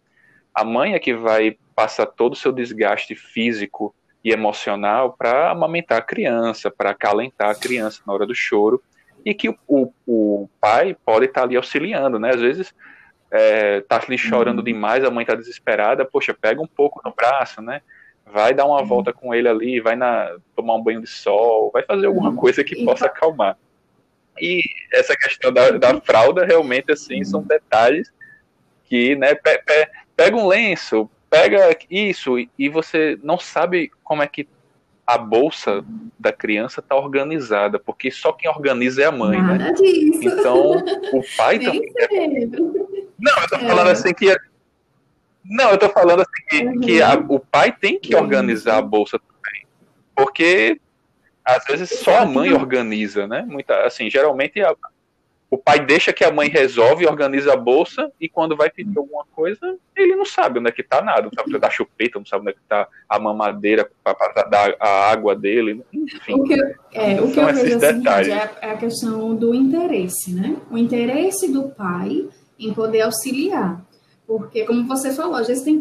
[0.53, 5.97] A mãe é que vai passar todo o seu desgaste físico e emocional para amamentar
[5.97, 8.83] a criança, para acalentar a criança na hora do choro,
[9.25, 12.29] e que o, o, o pai pode estar tá ali auxiliando, né?
[12.29, 12.73] Às vezes
[13.31, 14.63] é, tá ali chorando uhum.
[14.63, 17.81] demais, a mãe tá desesperada, poxa, pega um pouco no braço, né?
[18.31, 18.85] Vai dar uma uhum.
[18.85, 22.63] volta com ele ali, vai na, tomar um banho de sol, vai fazer alguma coisa
[22.63, 23.57] que possa acalmar.
[24.41, 24.61] E
[24.93, 28.11] essa questão da, da fralda, realmente, assim, são detalhes
[28.85, 34.27] que, né, pe, pe, pega um lenço, pega isso, e você não sabe como é
[34.27, 34.47] que
[35.09, 35.83] a bolsa
[36.19, 39.57] da criança está organizada, porque só quem organiza é a mãe, né?
[39.57, 39.73] Nada né?
[39.73, 40.19] Disso.
[40.23, 41.91] Então, o pai também.
[41.97, 42.45] É...
[43.19, 43.59] Não, eu tô é.
[43.59, 44.37] falando assim que.
[45.43, 46.79] Não, eu tô falando assim que, uhum.
[46.79, 49.65] que a, o pai tem que organizar a bolsa também.
[50.15, 50.79] Porque
[51.55, 53.45] às vezes só a mãe organiza, né?
[53.47, 54.75] Muita, assim, geralmente a,
[55.51, 59.25] o pai deixa que a mãe resolve, organiza a bolsa e quando vai pedir alguma
[59.35, 62.19] coisa, ele não sabe onde é que tá nada, não sabe onde é tá chupeta,
[62.19, 66.33] não sabe onde é que tá a mamadeira para dar a água dele, enfim.
[66.33, 66.53] O que,
[66.93, 70.55] é, o que eu vejo assim, é, é a questão do interesse, né?
[70.69, 72.27] O interesse do pai
[72.59, 73.83] em poder auxiliar.
[74.27, 75.79] Porque, como você falou, às vezes tem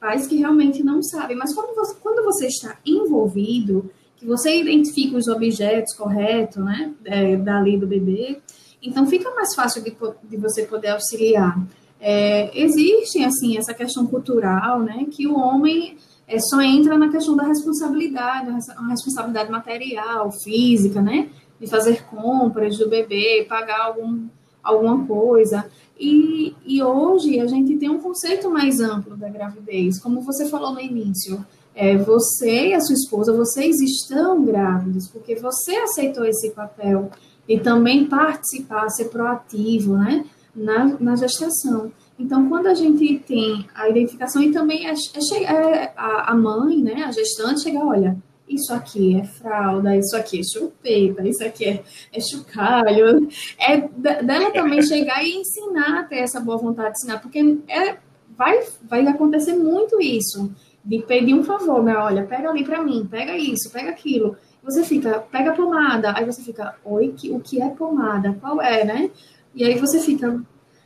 [0.00, 5.16] pais que realmente não sabem, mas quando você, quando você está envolvido, que você identifica
[5.16, 8.38] os objetos corretos, né, é, dali do bebê,
[8.82, 11.58] então fica mais fácil de, de você poder auxiliar.
[11.98, 15.96] É, existe, assim, essa questão cultural, né, que o homem
[16.28, 22.76] é, só entra na questão da responsabilidade, a responsabilidade material, física, né, de fazer compras
[22.76, 24.26] do bebê, pagar algum,
[24.62, 25.64] alguma coisa.
[25.98, 30.72] E, e hoje a gente tem um conceito mais amplo da gravidez, como você falou
[30.72, 31.44] no início
[31.80, 37.10] é, você e a sua esposa, vocês estão grávidos, porque você aceitou esse papel
[37.48, 41.90] e também participar, ser proativo, né, na, na gestação.
[42.18, 47.02] Então, quando a gente tem a identificação e também é, é, é a, mãe, né,
[47.02, 48.14] a gestante, chega, olha,
[48.46, 53.26] isso aqui é fralda, isso aqui é chupeta, isso aqui é, é chocalho.
[53.58, 53.78] É
[54.22, 57.96] dela também chegar e ensinar ter essa boa vontade de ensinar, porque é,
[58.36, 60.50] vai, vai acontecer muito isso
[60.84, 61.96] de pedir um favor, né?
[61.96, 64.36] Olha, pega ali para mim, pega isso, pega aquilo.
[64.62, 68.36] Você fica, pega pomada, aí você fica, oi, que, o que é pomada?
[68.40, 69.10] Qual é, né?
[69.54, 70.40] E aí você fica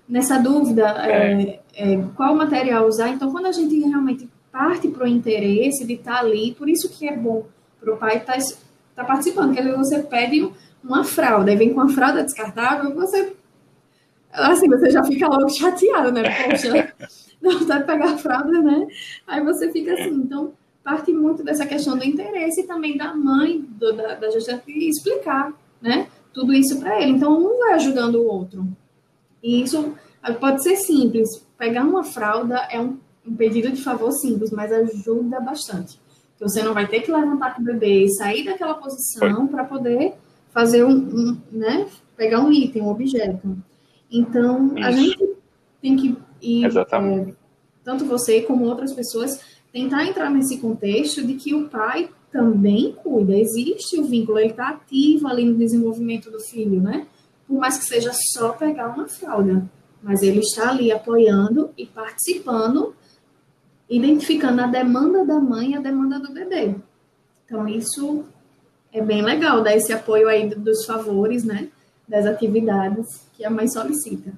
[0.08, 1.60] nessa dúvida, é.
[1.74, 3.08] É, é, qual material usar.
[3.08, 6.88] Então, quando a gente realmente parte para o interesse de estar tá ali, por isso
[6.88, 7.46] que é bom
[7.80, 8.44] para o pai estar tá,
[8.96, 10.48] tá participando, porque você pede
[10.82, 13.34] uma fralda, e vem com a fralda descartável, você
[14.30, 16.22] assim, você já fica logo chateado, né?
[16.22, 16.93] Poxa,
[17.60, 18.86] não vai pegar a fralda, né?
[19.26, 20.52] Aí você fica assim, então
[20.82, 25.52] parte muito dessa questão do interesse e também da mãe do, da, da gestante explicar,
[25.80, 26.08] né?
[26.32, 27.12] Tudo isso para ele.
[27.12, 28.66] Então um vai ajudando o outro.
[29.42, 29.94] E isso
[30.32, 31.28] Pode ser simples.
[31.58, 36.00] Pegar uma fralda é um, um pedido de favor simples, mas ajuda bastante.
[36.40, 40.14] Você não vai ter que levantar com o bebê e sair daquela posição para poder
[40.50, 43.56] fazer um, um, né, pegar um item, um objeto.
[44.10, 44.86] Então, Isso.
[44.86, 45.36] a gente
[45.82, 47.34] tem que ir, é,
[47.82, 49.40] tanto você como outras pessoas,
[49.72, 53.36] tentar entrar nesse contexto de que o pai também cuida.
[53.36, 57.06] Existe o vínculo, ele está ativo ali no desenvolvimento do filho, né?
[57.46, 59.68] Por mais que seja só pegar uma fralda.
[60.02, 62.94] Mas ele está ali apoiando e participando,
[63.88, 66.74] identificando a demanda da mãe e a demanda do bebê.
[67.44, 68.24] Então, isso
[68.92, 71.68] é bem legal, dar esse apoio aí dos favores, né?
[72.08, 74.32] Das atividades que a mãe solicita.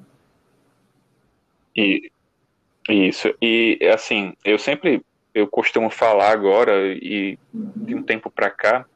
[1.77, 2.11] E,
[2.89, 3.35] isso.
[3.41, 5.03] E, assim, eu sempre,
[5.35, 8.87] eu costumo falar agora, e de um tempo para cá,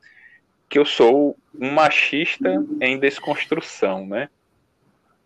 [0.68, 4.28] que eu sou um machista em desconstrução, né?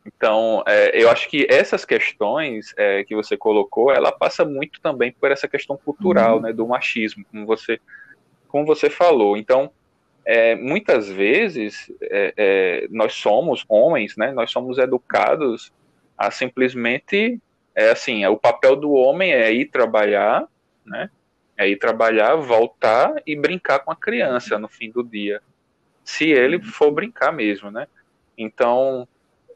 [0.07, 5.13] Então, é, eu acho que essas questões é, que você colocou, ela passa muito também
[5.13, 6.43] por essa questão cultural, uhum.
[6.43, 7.81] né, do machismo, como você,
[8.49, 9.37] como você falou.
[9.37, 9.71] Então,
[10.27, 14.33] é, muitas vezes é, é, nós somos homens, né?
[14.33, 15.73] Nós somos educados
[16.17, 17.41] a simplesmente
[17.75, 20.47] é assim, o papel do homem é ir trabalhar,
[20.87, 21.11] né?
[21.57, 25.43] É ir trabalhar, voltar e brincar com a criança no fim do dia,
[26.05, 27.89] se ele for brincar mesmo, né?
[28.39, 29.09] Então,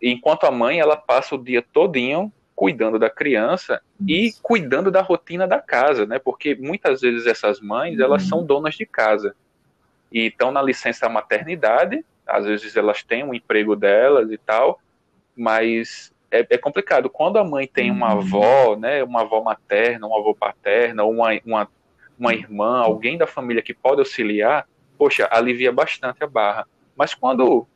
[0.02, 5.46] enquanto a mãe ela passa o dia todinho cuidando da criança e cuidando da rotina
[5.46, 6.18] da casa, né?
[6.18, 9.34] Porque muitas vezes essas mães elas são donas de casa
[10.10, 14.80] e estão na licença maternidade, às vezes elas têm um emprego delas e tal,
[15.36, 17.08] mas é, é complicado.
[17.08, 18.20] Quando a mãe tem uma uhum.
[18.20, 21.68] avó, né, uma avó materna, uma avó paterna, uma, uma,
[22.18, 26.66] uma irmã, alguém da família que pode auxiliar, poxa, alivia bastante a barra.
[26.96, 27.66] Mas quando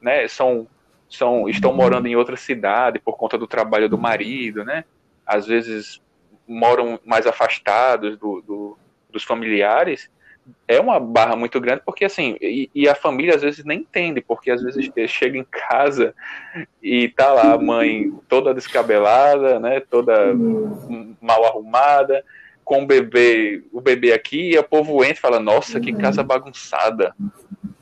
[0.00, 0.66] né, são,
[1.08, 4.84] são, estão morando em outra cidade por conta do trabalho do marido, né,
[5.26, 6.00] às vezes
[6.46, 8.78] moram mais afastados do, do
[9.10, 10.10] dos familiares,
[10.66, 14.20] é uma barra muito grande, porque assim, e, e, a família às vezes nem entende,
[14.20, 16.14] porque às vezes chega em casa
[16.82, 20.34] e tá lá a mãe toda descabelada, né, toda
[21.20, 22.24] mal arrumada,
[22.68, 26.22] com o bebê, o bebê aqui, e o povo entra e fala, nossa, que casa
[26.22, 27.14] bagunçada.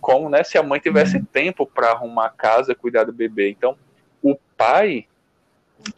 [0.01, 3.51] Como, né, se a mãe tivesse tempo para arrumar a casa, cuidar do bebê.
[3.51, 3.77] Então,
[4.23, 5.07] o pai,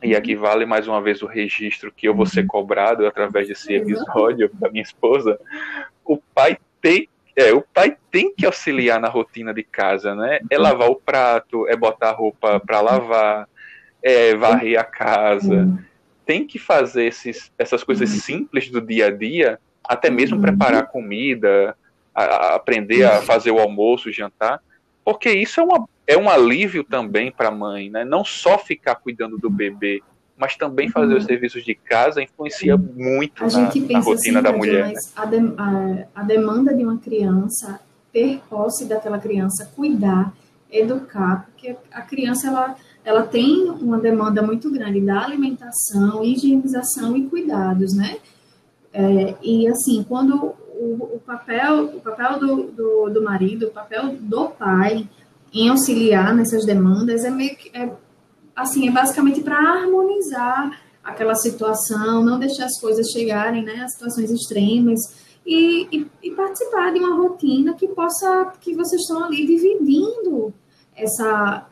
[0.02, 3.74] e aqui vale mais uma vez o registro que eu vou ser cobrado através desse
[3.74, 5.38] episódio da minha esposa,
[6.08, 10.40] o pai tem é, o pai tem que auxiliar na rotina de casa, né?
[10.50, 13.48] É lavar o prato, é botar a roupa para lavar,
[14.02, 15.68] é varrer a casa.
[16.26, 21.76] Tem que fazer esses, essas coisas simples do dia a dia, até mesmo preparar comida,
[22.12, 24.60] a, a aprender a fazer o almoço, o jantar,
[25.04, 28.04] porque isso é, uma, é um alívio também para a mãe, né?
[28.04, 30.02] Não só ficar cuidando do bebê,
[30.38, 31.28] mas também fazer os uhum.
[31.28, 34.86] serviços de casa influencia muito a na, na rotina assim, da mulher.
[34.86, 35.12] Mas né?
[35.16, 35.36] a, de,
[36.16, 37.80] a, a, demanda de uma criança,
[38.12, 40.32] ter posse daquela criança, cuidar,
[40.70, 47.26] educar, porque a criança ela, ela tem uma demanda muito grande da alimentação, higienização e
[47.26, 48.18] cuidados, né?
[48.92, 54.16] É, e assim, quando o, o, papel, o papel do, do, do marido, o papel
[54.20, 55.08] do pai
[55.52, 57.90] em auxiliar nessas demandas é meio que é
[58.58, 64.30] assim, é basicamente para harmonizar aquela situação, não deixar as coisas chegarem, né, a situações
[64.30, 65.00] extremas
[65.46, 70.52] e, e, e, participar de uma rotina que possa, que vocês estão ali dividindo
[70.94, 71.66] essa,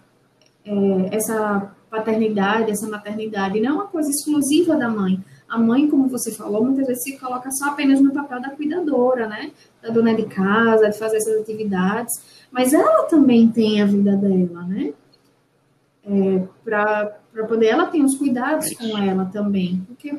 [0.64, 5.22] é, essa paternidade, essa maternidade, não é uma coisa exclusiva da mãe.
[5.48, 9.28] A mãe, como você falou, muitas vezes se coloca só apenas no papel da cuidadora,
[9.28, 9.50] né,
[9.82, 12.12] da dona de casa, de fazer essas atividades,
[12.50, 14.94] mas ela também tem a vida dela, né?
[16.06, 19.84] É, para poder ela ter os cuidados com ela também.
[19.86, 20.16] Porque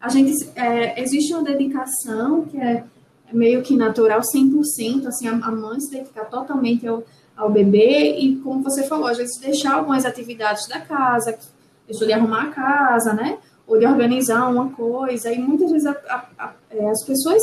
[0.00, 2.84] a gente é, existe uma dedicação que é,
[3.28, 7.04] é meio que natural, 100%, assim, a, a mãe se dedicar totalmente ao,
[7.36, 11.38] ao bebê e, como você falou, às vezes deixar algumas atividades da casa,
[11.86, 13.38] deixou de arrumar a casa, né?
[13.66, 15.32] Ou de organizar uma coisa.
[15.32, 17.40] E muitas vezes a, a, a, é, as pessoas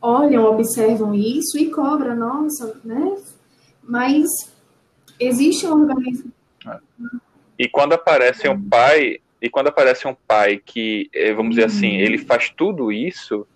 [0.00, 3.16] olham, observam isso e cobram, nossa, né?
[3.82, 4.28] Mas
[5.18, 6.33] existe uma organização
[7.58, 11.96] e quando aparece um pai, e quando aparece um pai que, eh, vamos dizer assim,
[11.96, 13.46] ele faz tudo isso,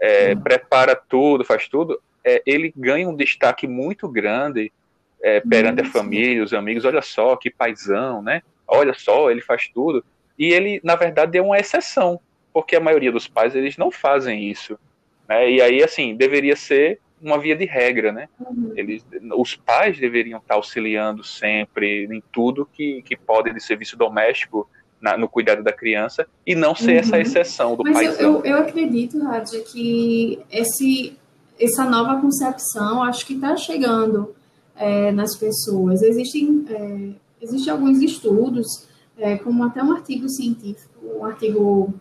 [0.00, 4.72] é, prepara tudo, faz tudo, é, ele ganha um destaque muito grande
[5.22, 6.84] é, perante a família, os amigos.
[6.84, 8.42] Olha só que paizão, né?
[8.66, 10.04] Olha só, ele faz tudo.
[10.38, 12.18] E ele, na verdade, é uma exceção,
[12.52, 14.78] porque a maioria dos pais eles não fazem isso.
[15.28, 15.50] Né?
[15.50, 18.28] E aí, assim, deveria ser uma via de regra, né?
[18.40, 18.72] Uhum.
[18.74, 19.04] Eles,
[19.36, 24.68] os pais deveriam estar auxiliando sempre em tudo que, que pode de serviço doméstico
[25.00, 26.98] na, no cuidado da criança e não ser uhum.
[26.98, 27.92] essa exceção do pai.
[27.92, 31.16] Mas eu, eu, eu, acredito, Rádia, que esse,
[31.58, 34.34] essa nova concepção acho que está chegando
[34.76, 36.02] é, nas pessoas.
[36.02, 37.10] Existem, é,
[37.42, 41.92] existem alguns estudos, é, como até um artigo científico, um artigo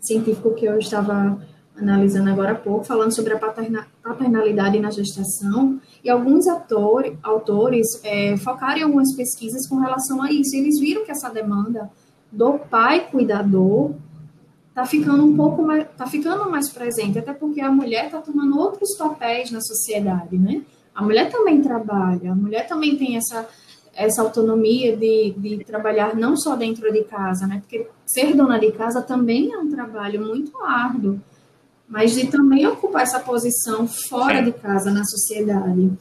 [0.00, 1.38] científico que eu estava
[1.76, 8.36] analisando agora há pouco, falando sobre a paternalidade na gestação, e alguns autor, autores é,
[8.36, 10.54] focaram em algumas pesquisas com relação a isso.
[10.56, 11.90] Eles viram que essa demanda
[12.30, 13.92] do pai cuidador
[14.68, 18.58] está ficando um pouco mais, tá ficando mais presente, até porque a mulher está tomando
[18.58, 20.62] outros papéis na sociedade, né?
[20.94, 23.48] A mulher também trabalha, a mulher também tem essa,
[23.94, 27.60] essa autonomia de, de trabalhar não só dentro de casa, né?
[27.60, 31.20] Porque ser dona de casa também é um trabalho muito árduo,
[31.94, 35.92] mas de também ocupar essa posição fora de casa na sociedade.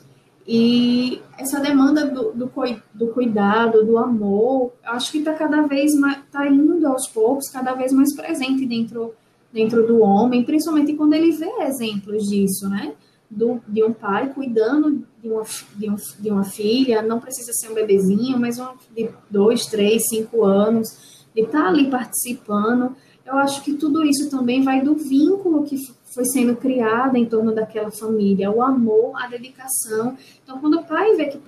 [0.46, 2.52] E essa demanda do, do,
[2.96, 7.76] do cuidado, do amor, acho que está cada vez mais, está indo aos poucos, cada
[7.76, 9.14] vez mais presente dentro,
[9.54, 12.96] dentro do homem, principalmente quando ele vê exemplos disso, né?
[13.30, 15.44] Do, de um pai cuidando de uma,
[15.76, 20.08] de, um, de uma filha, não precisa ser um bebezinho, mas um, de dois, três,
[20.10, 20.88] cinco anos,
[21.36, 22.96] de estar tá ali participando.
[23.26, 25.78] Eu acho que tudo isso também vai do vínculo que
[26.14, 30.18] foi sendo criada em torno daquela família, o amor, a dedicação.
[30.44, 31.40] Então, quando o pai vê que,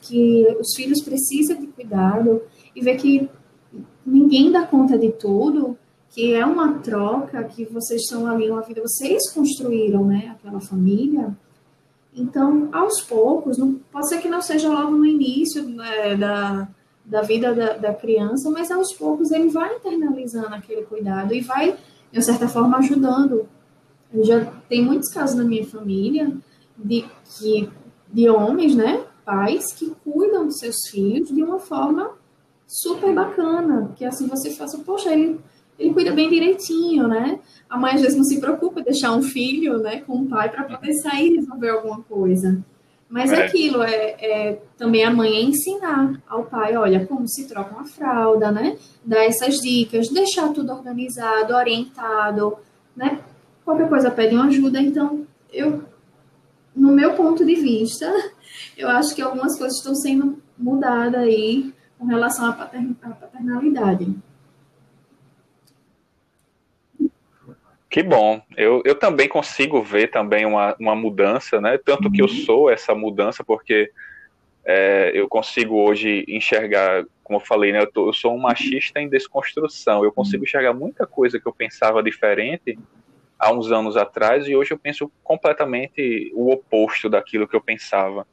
[0.00, 2.42] que os filhos precisam de cuidado
[2.74, 3.28] e vê que
[4.06, 5.76] ninguém dá conta de tudo,
[6.10, 11.36] que é uma troca, que vocês estão ali uma vida, vocês construíram, né, aquela família.
[12.14, 16.68] Então, aos poucos, não, pode ser que não seja logo no início né, da,
[17.04, 21.76] da vida da, da criança, mas aos poucos ele vai internalizando aquele cuidado e vai,
[22.10, 23.48] de certa forma, ajudando
[24.14, 26.32] eu já tem muitos casos na minha família
[26.78, 27.04] de
[27.36, 27.68] que
[28.12, 32.12] de homens, né, pais que cuidam dos seus filhos de uma forma
[32.66, 35.40] super bacana, que assim você faça, poxa, ele
[35.76, 37.40] ele cuida bem direitinho, né?
[37.68, 40.48] A mãe às vezes não se preocupa em deixar um filho, né, com um pai
[40.48, 42.64] para poder sair e resolver alguma coisa.
[43.14, 43.44] Mas é.
[43.44, 47.84] aquilo é, é, também a mãe é ensinar ao pai, olha, como se troca uma
[47.84, 48.76] fralda, né?
[49.04, 52.56] Dar essas dicas, deixar tudo organizado, orientado,
[52.96, 53.20] né?
[53.64, 54.80] qualquer coisa pede uma ajuda.
[54.80, 55.84] Então, eu,
[56.74, 58.12] no meu ponto de vista,
[58.76, 64.12] eu acho que algumas coisas estão sendo mudadas aí com relação à paternalidade.
[67.94, 68.42] Que bom.
[68.56, 71.78] Eu, eu também consigo ver também uma, uma mudança, né?
[71.78, 72.44] Tanto que eu uhum.
[72.44, 73.88] sou essa mudança, porque
[74.64, 77.78] é, eu consigo hoje enxergar, como eu falei, né?
[77.78, 80.02] Eu, tô, eu sou um machista em desconstrução.
[80.02, 80.44] Eu consigo uhum.
[80.44, 82.76] enxergar muita coisa que eu pensava diferente
[83.38, 88.26] há uns anos atrás e hoje eu penso completamente o oposto daquilo que eu pensava.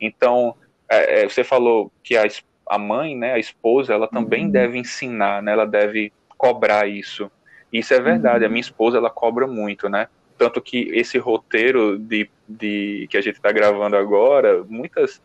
[0.00, 0.54] Então,
[0.88, 2.24] é, é, você falou que a,
[2.70, 4.50] a mãe, né, a esposa, ela também uhum.
[4.50, 7.30] deve ensinar, né, ela deve cobrar isso.
[7.74, 8.46] Isso é verdade, uhum.
[8.46, 10.06] a minha esposa, ela cobra muito, né?
[10.38, 15.20] Tanto que esse roteiro de, de que a gente está gravando agora, muitas,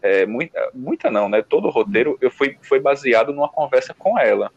[0.00, 1.42] é, muita, muita não, né?
[1.42, 4.50] Todo o roteiro eu fui, foi baseado numa conversa com ela.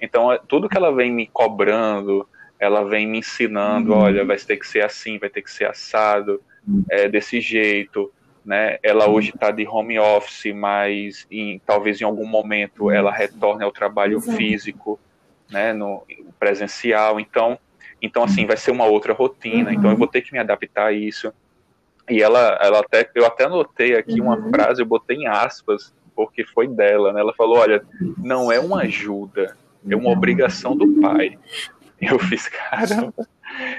[0.00, 2.26] Então, é, tudo que ela vem me cobrando,
[2.58, 3.98] ela vem me ensinando, uhum.
[3.98, 6.82] olha, vai ter que ser assim, vai ter que ser assado, uhum.
[6.88, 8.10] é, desse jeito,
[8.42, 8.78] né?
[8.82, 9.16] Ela uhum.
[9.16, 12.90] hoje está de home office, mas em, talvez em algum momento uhum.
[12.90, 14.98] ela retorne ao trabalho físico,
[15.50, 15.72] né?
[15.72, 16.04] No
[16.38, 17.20] presencial.
[17.20, 17.58] Então,
[18.00, 19.72] então assim, vai ser uma outra rotina.
[19.72, 21.32] Então eu vou ter que me adaptar a isso.
[22.08, 26.44] E ela, ela até, eu até anotei aqui uma frase, eu botei em aspas, porque
[26.44, 27.20] foi dela, né?
[27.20, 27.84] Ela falou, olha,
[28.18, 29.56] não é uma ajuda,
[29.88, 31.38] é uma obrigação do pai.
[32.00, 33.28] Eu fiz, caramba.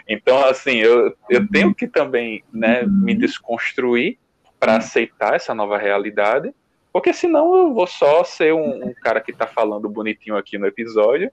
[0.08, 4.18] Então, assim, eu, eu tenho que também né, me desconstruir
[4.60, 6.54] para aceitar essa nova realidade,
[6.94, 10.68] porque senão eu vou só ser um, um cara que está falando bonitinho aqui no
[10.68, 11.32] episódio,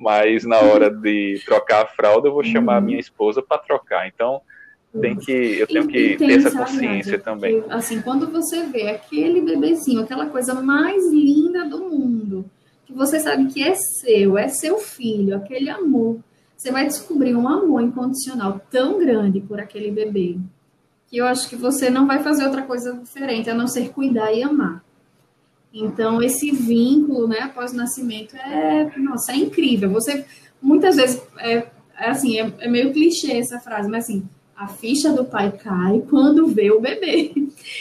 [0.00, 4.08] mas na hora de trocar a fralda eu vou chamar a minha esposa para trocar.
[4.08, 4.40] Então,
[5.00, 7.62] tem que, eu tenho que ter essa consciência também.
[7.62, 12.44] Que, assim, quando você vê aquele bebezinho, aquela coisa mais linda do mundo,
[12.86, 16.18] que você sabe que é seu, é seu filho, aquele amor
[16.60, 20.36] você vai descobrir um amor incondicional tão grande por aquele bebê
[21.08, 24.30] que eu acho que você não vai fazer outra coisa diferente a não ser cuidar
[24.30, 24.84] e amar.
[25.72, 29.90] Então, esse vínculo, né, após o nascimento é, nossa, é incrível.
[29.90, 30.24] Você,
[30.60, 31.66] muitas vezes, é,
[31.96, 36.02] é assim, é, é, meio clichê essa frase, mas assim, a ficha do pai cai
[36.10, 37.32] quando vê o bebê.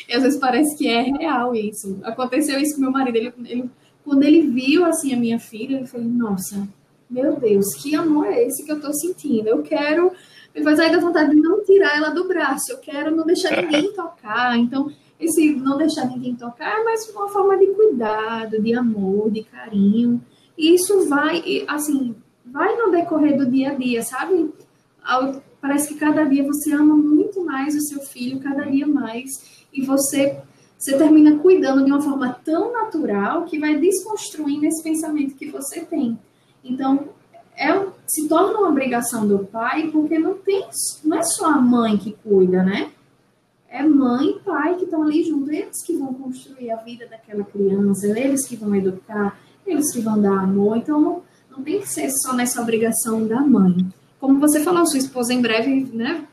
[0.08, 2.00] E às vezes parece que é real isso.
[2.04, 3.18] Aconteceu isso com meu marido.
[3.18, 3.70] Ele, ele,
[4.04, 6.68] quando ele viu, assim, a minha filha, ele falou, nossa,
[7.10, 9.48] meu Deus, que amor é esse que eu tô sentindo?
[9.48, 10.12] Eu quero.
[10.56, 12.72] Me faz aí da vontade de não tirar ela do braço.
[12.72, 14.58] Eu quero não deixar ninguém tocar.
[14.58, 20.22] Então, esse não deixar ninguém tocar mais uma forma de cuidado, de amor, de carinho.
[20.58, 22.16] E isso vai, assim,
[22.46, 24.52] vai no decorrer do dia a dia, sabe?
[25.62, 29.30] Parece que cada dia você ama muito mais o seu filho, cada dia mais,
[29.74, 30.42] e você
[30.80, 35.82] você termina cuidando de uma forma tão natural que vai desconstruindo esse pensamento que você
[35.82, 36.18] tem.
[36.64, 37.10] Então,
[37.58, 37.68] é,
[38.08, 40.66] se torna uma obrigação do pai, porque não tem,
[41.04, 42.92] não é só a mãe que cuida, né?
[43.70, 47.44] É mãe e pai que estão ali junto, eles que vão construir a vida daquela
[47.44, 50.78] criança, eles que vão educar, eles que vão dar amor.
[50.78, 53.86] Então, não, não tem que ser só nessa obrigação da mãe.
[54.20, 56.26] Como você falou, sua esposa em breve, né,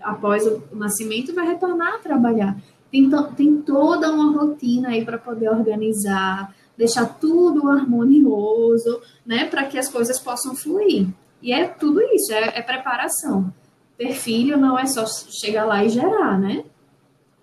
[0.00, 2.56] após o nascimento, vai retornar a trabalhar.
[2.90, 9.78] Tem, tem toda uma rotina aí para poder organizar, deixar tudo harmonioso, né, para que
[9.78, 11.08] as coisas possam fluir.
[11.42, 13.52] E é tudo isso, é, é, preparação.
[14.00, 16.64] Ter filho não é só chegar lá e gerar, né?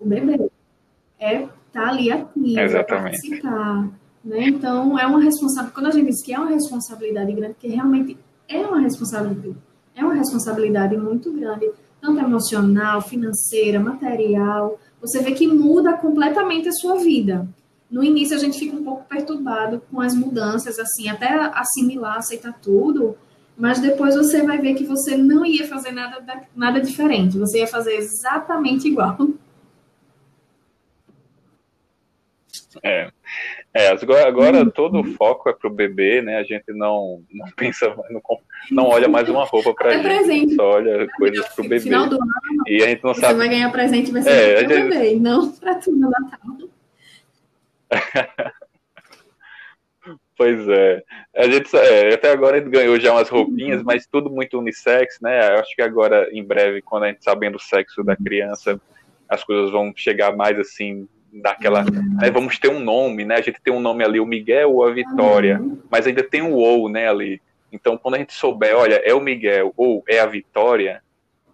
[0.00, 0.50] O bebê.
[1.16, 3.88] É estar tá ali ativo, é participar.
[4.24, 4.48] Né?
[4.48, 5.72] Então, é uma responsabilidade.
[5.72, 9.54] Quando a gente diz que é uma responsabilidade grande, porque realmente é uma responsabilidade,
[9.94, 14.80] é uma responsabilidade muito grande, tanto emocional, financeira, material.
[15.00, 17.48] Você vê que muda completamente a sua vida
[17.88, 22.52] no início a gente fica um pouco perturbado com as mudanças, assim, até assimilar, aceitar
[22.60, 23.16] tudo,
[23.58, 27.66] mas depois você vai ver que você não ia fazer nada, nada diferente, você ia
[27.66, 29.16] fazer exatamente igual.
[32.82, 33.10] É,
[33.74, 36.36] é agora, agora todo o foco é pro bebê, né?
[36.36, 38.22] A gente não, não pensa, não,
[38.70, 40.54] não olha mais uma roupa pra gente, presente.
[40.54, 41.80] só olha coisas pro bebê.
[41.80, 43.38] Final do ano, e a gente não você sabe.
[43.38, 44.88] vai ganhar presente, vai ser é, pro gente...
[44.90, 46.38] bebê, não pra tu no Natal.
[50.38, 51.02] pois é.
[51.36, 55.18] A gente, é, até agora a gente ganhou já umas roupinhas, mas tudo muito unissex,
[55.20, 55.54] né?
[55.54, 58.80] Eu acho que agora, em breve, quando a gente sabendo o sexo da criança,
[59.28, 61.84] as coisas vão chegar mais assim, daquela.
[61.84, 63.36] Né, vamos ter um nome, né?
[63.36, 65.60] A gente tem um nome ali, o Miguel ou a Vitória,
[65.90, 67.42] mas ainda tem o ou, né, ali.
[67.72, 71.02] Então, quando a gente souber, olha, é o Miguel ou é a Vitória,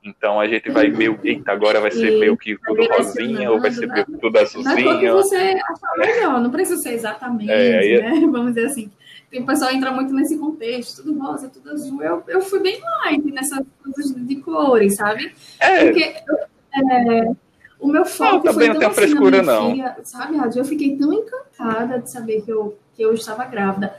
[0.05, 3.73] então a gente vai meio, eita, agora vai ser meio que tudo rosinha, ou vai
[3.73, 5.01] ser meio que tudo azulzinho.
[5.01, 8.21] Que você achar melhor, não precisa ser exatamente, é, né?
[8.31, 8.91] Vamos dizer assim.
[9.31, 12.03] Tem o pessoal entra muito nesse contexto, tudo rosa, tudo azul.
[12.03, 15.35] Eu, eu fui bem light nessas coisas de cores, sabe?
[15.59, 15.87] É.
[15.87, 17.35] Porque é,
[17.81, 19.71] o meu foco não, foi tão assim frescura, não.
[19.73, 20.61] Filha, sabe, Rádio?
[20.61, 23.97] Eu fiquei tão encantada de saber que eu, que eu estava grávida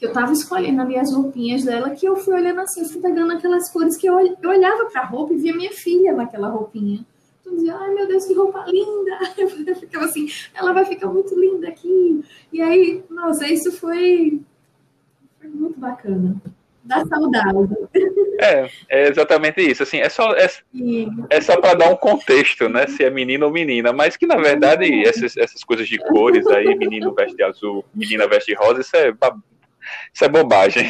[0.00, 3.02] que eu tava escolhendo ali as roupinhas dela, que eu fui olhando assim, eu fui
[3.02, 7.04] pegando aquelas cores que eu, eu olhava pra roupa e via minha filha naquela roupinha.
[7.40, 9.18] Então eu dizia, ai meu Deus, que roupa linda!
[9.36, 12.24] Eu ficava assim, ela vai ficar muito linda aqui.
[12.50, 14.40] E aí, nossa, isso foi,
[15.38, 16.36] foi muito bacana.
[16.82, 17.76] Dá saudade.
[18.40, 19.82] É, é exatamente isso.
[19.82, 20.48] Assim, é só, é,
[21.28, 22.86] é só para dar um contexto, né?
[22.86, 26.74] Se é menino ou menina, mas que na verdade essas, essas coisas de cores aí,
[26.74, 29.12] menino veste azul, menina veste rosa, isso é
[30.12, 30.86] isso é bobagem.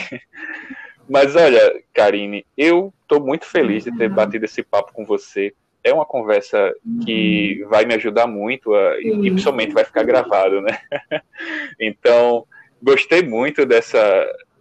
[1.09, 4.15] Mas olha, Karine, eu estou muito feliz de ter uhum.
[4.15, 5.53] batido esse papo com você.
[5.83, 6.73] É uma conversa
[7.05, 10.79] que vai me ajudar muito a, e principalmente vai ficar gravado, né?
[11.81, 12.47] Então,
[12.83, 14.01] gostei muito dessa,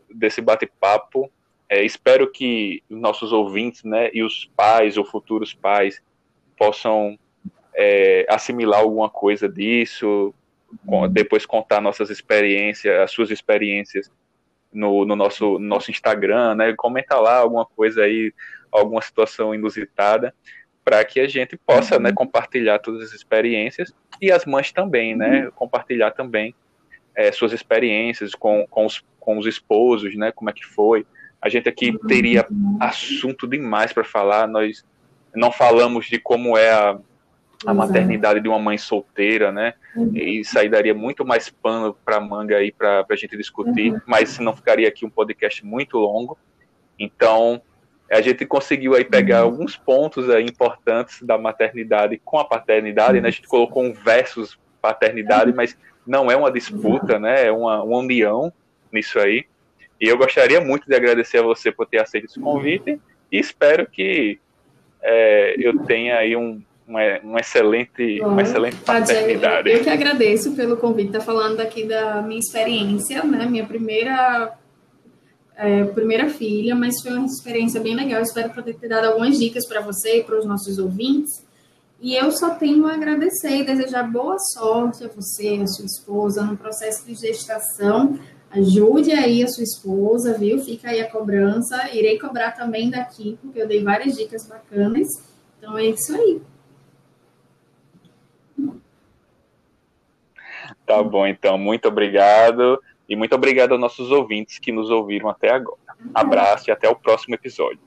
[0.09, 1.29] desse bate-papo.
[1.67, 6.01] É, espero que os nossos ouvintes, né, e os pais ou futuros pais
[6.57, 7.19] possam
[7.75, 10.33] é, assimilar alguma coisa disso,
[11.11, 14.11] depois contar nossas experiências, as suas experiências
[14.71, 16.73] no, no nosso, no nosso Instagram, né?
[16.75, 18.33] Comenta lá alguma coisa aí,
[18.71, 20.33] alguma situação inusitada,
[20.83, 22.03] para que a gente possa, né, uhum.
[22.03, 25.51] né, compartilhar todas as experiências e as mães também, né, uhum.
[25.51, 26.55] compartilhar também
[27.15, 31.05] é, suas experiências com, com, os, com os esposos, né, como é que foi.
[31.41, 32.07] A gente aqui uhum.
[32.07, 32.47] teria
[32.79, 34.83] assunto demais para falar, nós
[35.35, 36.97] não falamos de como é a,
[37.65, 39.73] a maternidade de uma mãe solteira, né?
[39.95, 40.11] Uhum.
[40.13, 44.01] E isso aí daria muito mais pano para manga aí para a gente discutir, uhum.
[44.05, 46.37] mas não ficaria aqui um podcast muito longo.
[46.97, 47.61] Então,
[48.09, 49.51] a gente conseguiu aí pegar uhum.
[49.51, 53.27] alguns pontos aí importantes da maternidade com a paternidade, né?
[53.27, 57.47] A gente colocou um versus paternidade, mas não é uma disputa, né?
[57.47, 58.53] É uma, uma união
[58.91, 59.45] nisso aí.
[59.99, 62.99] E eu gostaria muito de agradecer a você por ter aceito esse convite
[63.29, 64.39] e espero que
[65.01, 69.69] é, eu tenha aí um, uma, uma excelente, Bom, uma excelente paternidade.
[69.69, 73.45] Eu, eu que agradeço pelo convite, tá falando aqui da minha experiência, né?
[73.45, 74.57] Minha primeira
[75.55, 78.21] é, primeira filha, mas foi uma experiência bem legal.
[78.21, 81.45] espero poder ter dado algumas dicas para você e para os nossos ouvintes.
[82.01, 86.43] E eu só tenho a agradecer e desejar boa sorte a você, a sua esposa,
[86.43, 88.17] no processo de gestação.
[88.49, 90.59] Ajude aí a sua esposa, viu?
[90.59, 91.89] Fica aí a cobrança.
[91.93, 95.07] Irei cobrar também daqui, porque eu dei várias dicas bacanas.
[95.57, 96.41] Então é isso aí.
[100.89, 102.81] Tá bom, então, muito obrigado.
[103.07, 105.77] E muito obrigado aos nossos ouvintes que nos ouviram até agora.
[106.15, 107.79] Abraço e até o próximo episódio.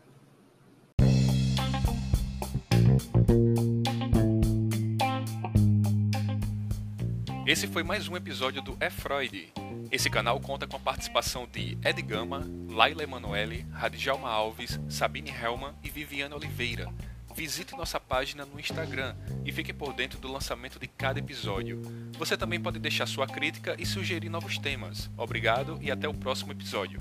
[7.44, 9.52] Esse foi mais um episódio do É Freud.
[9.90, 15.74] Esse canal conta com a participação de Ed Gama, Laila Emanuele, Radjalma Alves, Sabine Helman
[15.82, 16.88] e Viviane Oliveira.
[17.34, 19.14] Visite nossa página no Instagram
[19.44, 21.80] e fique por dentro do lançamento de cada episódio.
[22.18, 25.10] Você também pode deixar sua crítica e sugerir novos temas.
[25.16, 27.00] Obrigado e até o próximo episódio.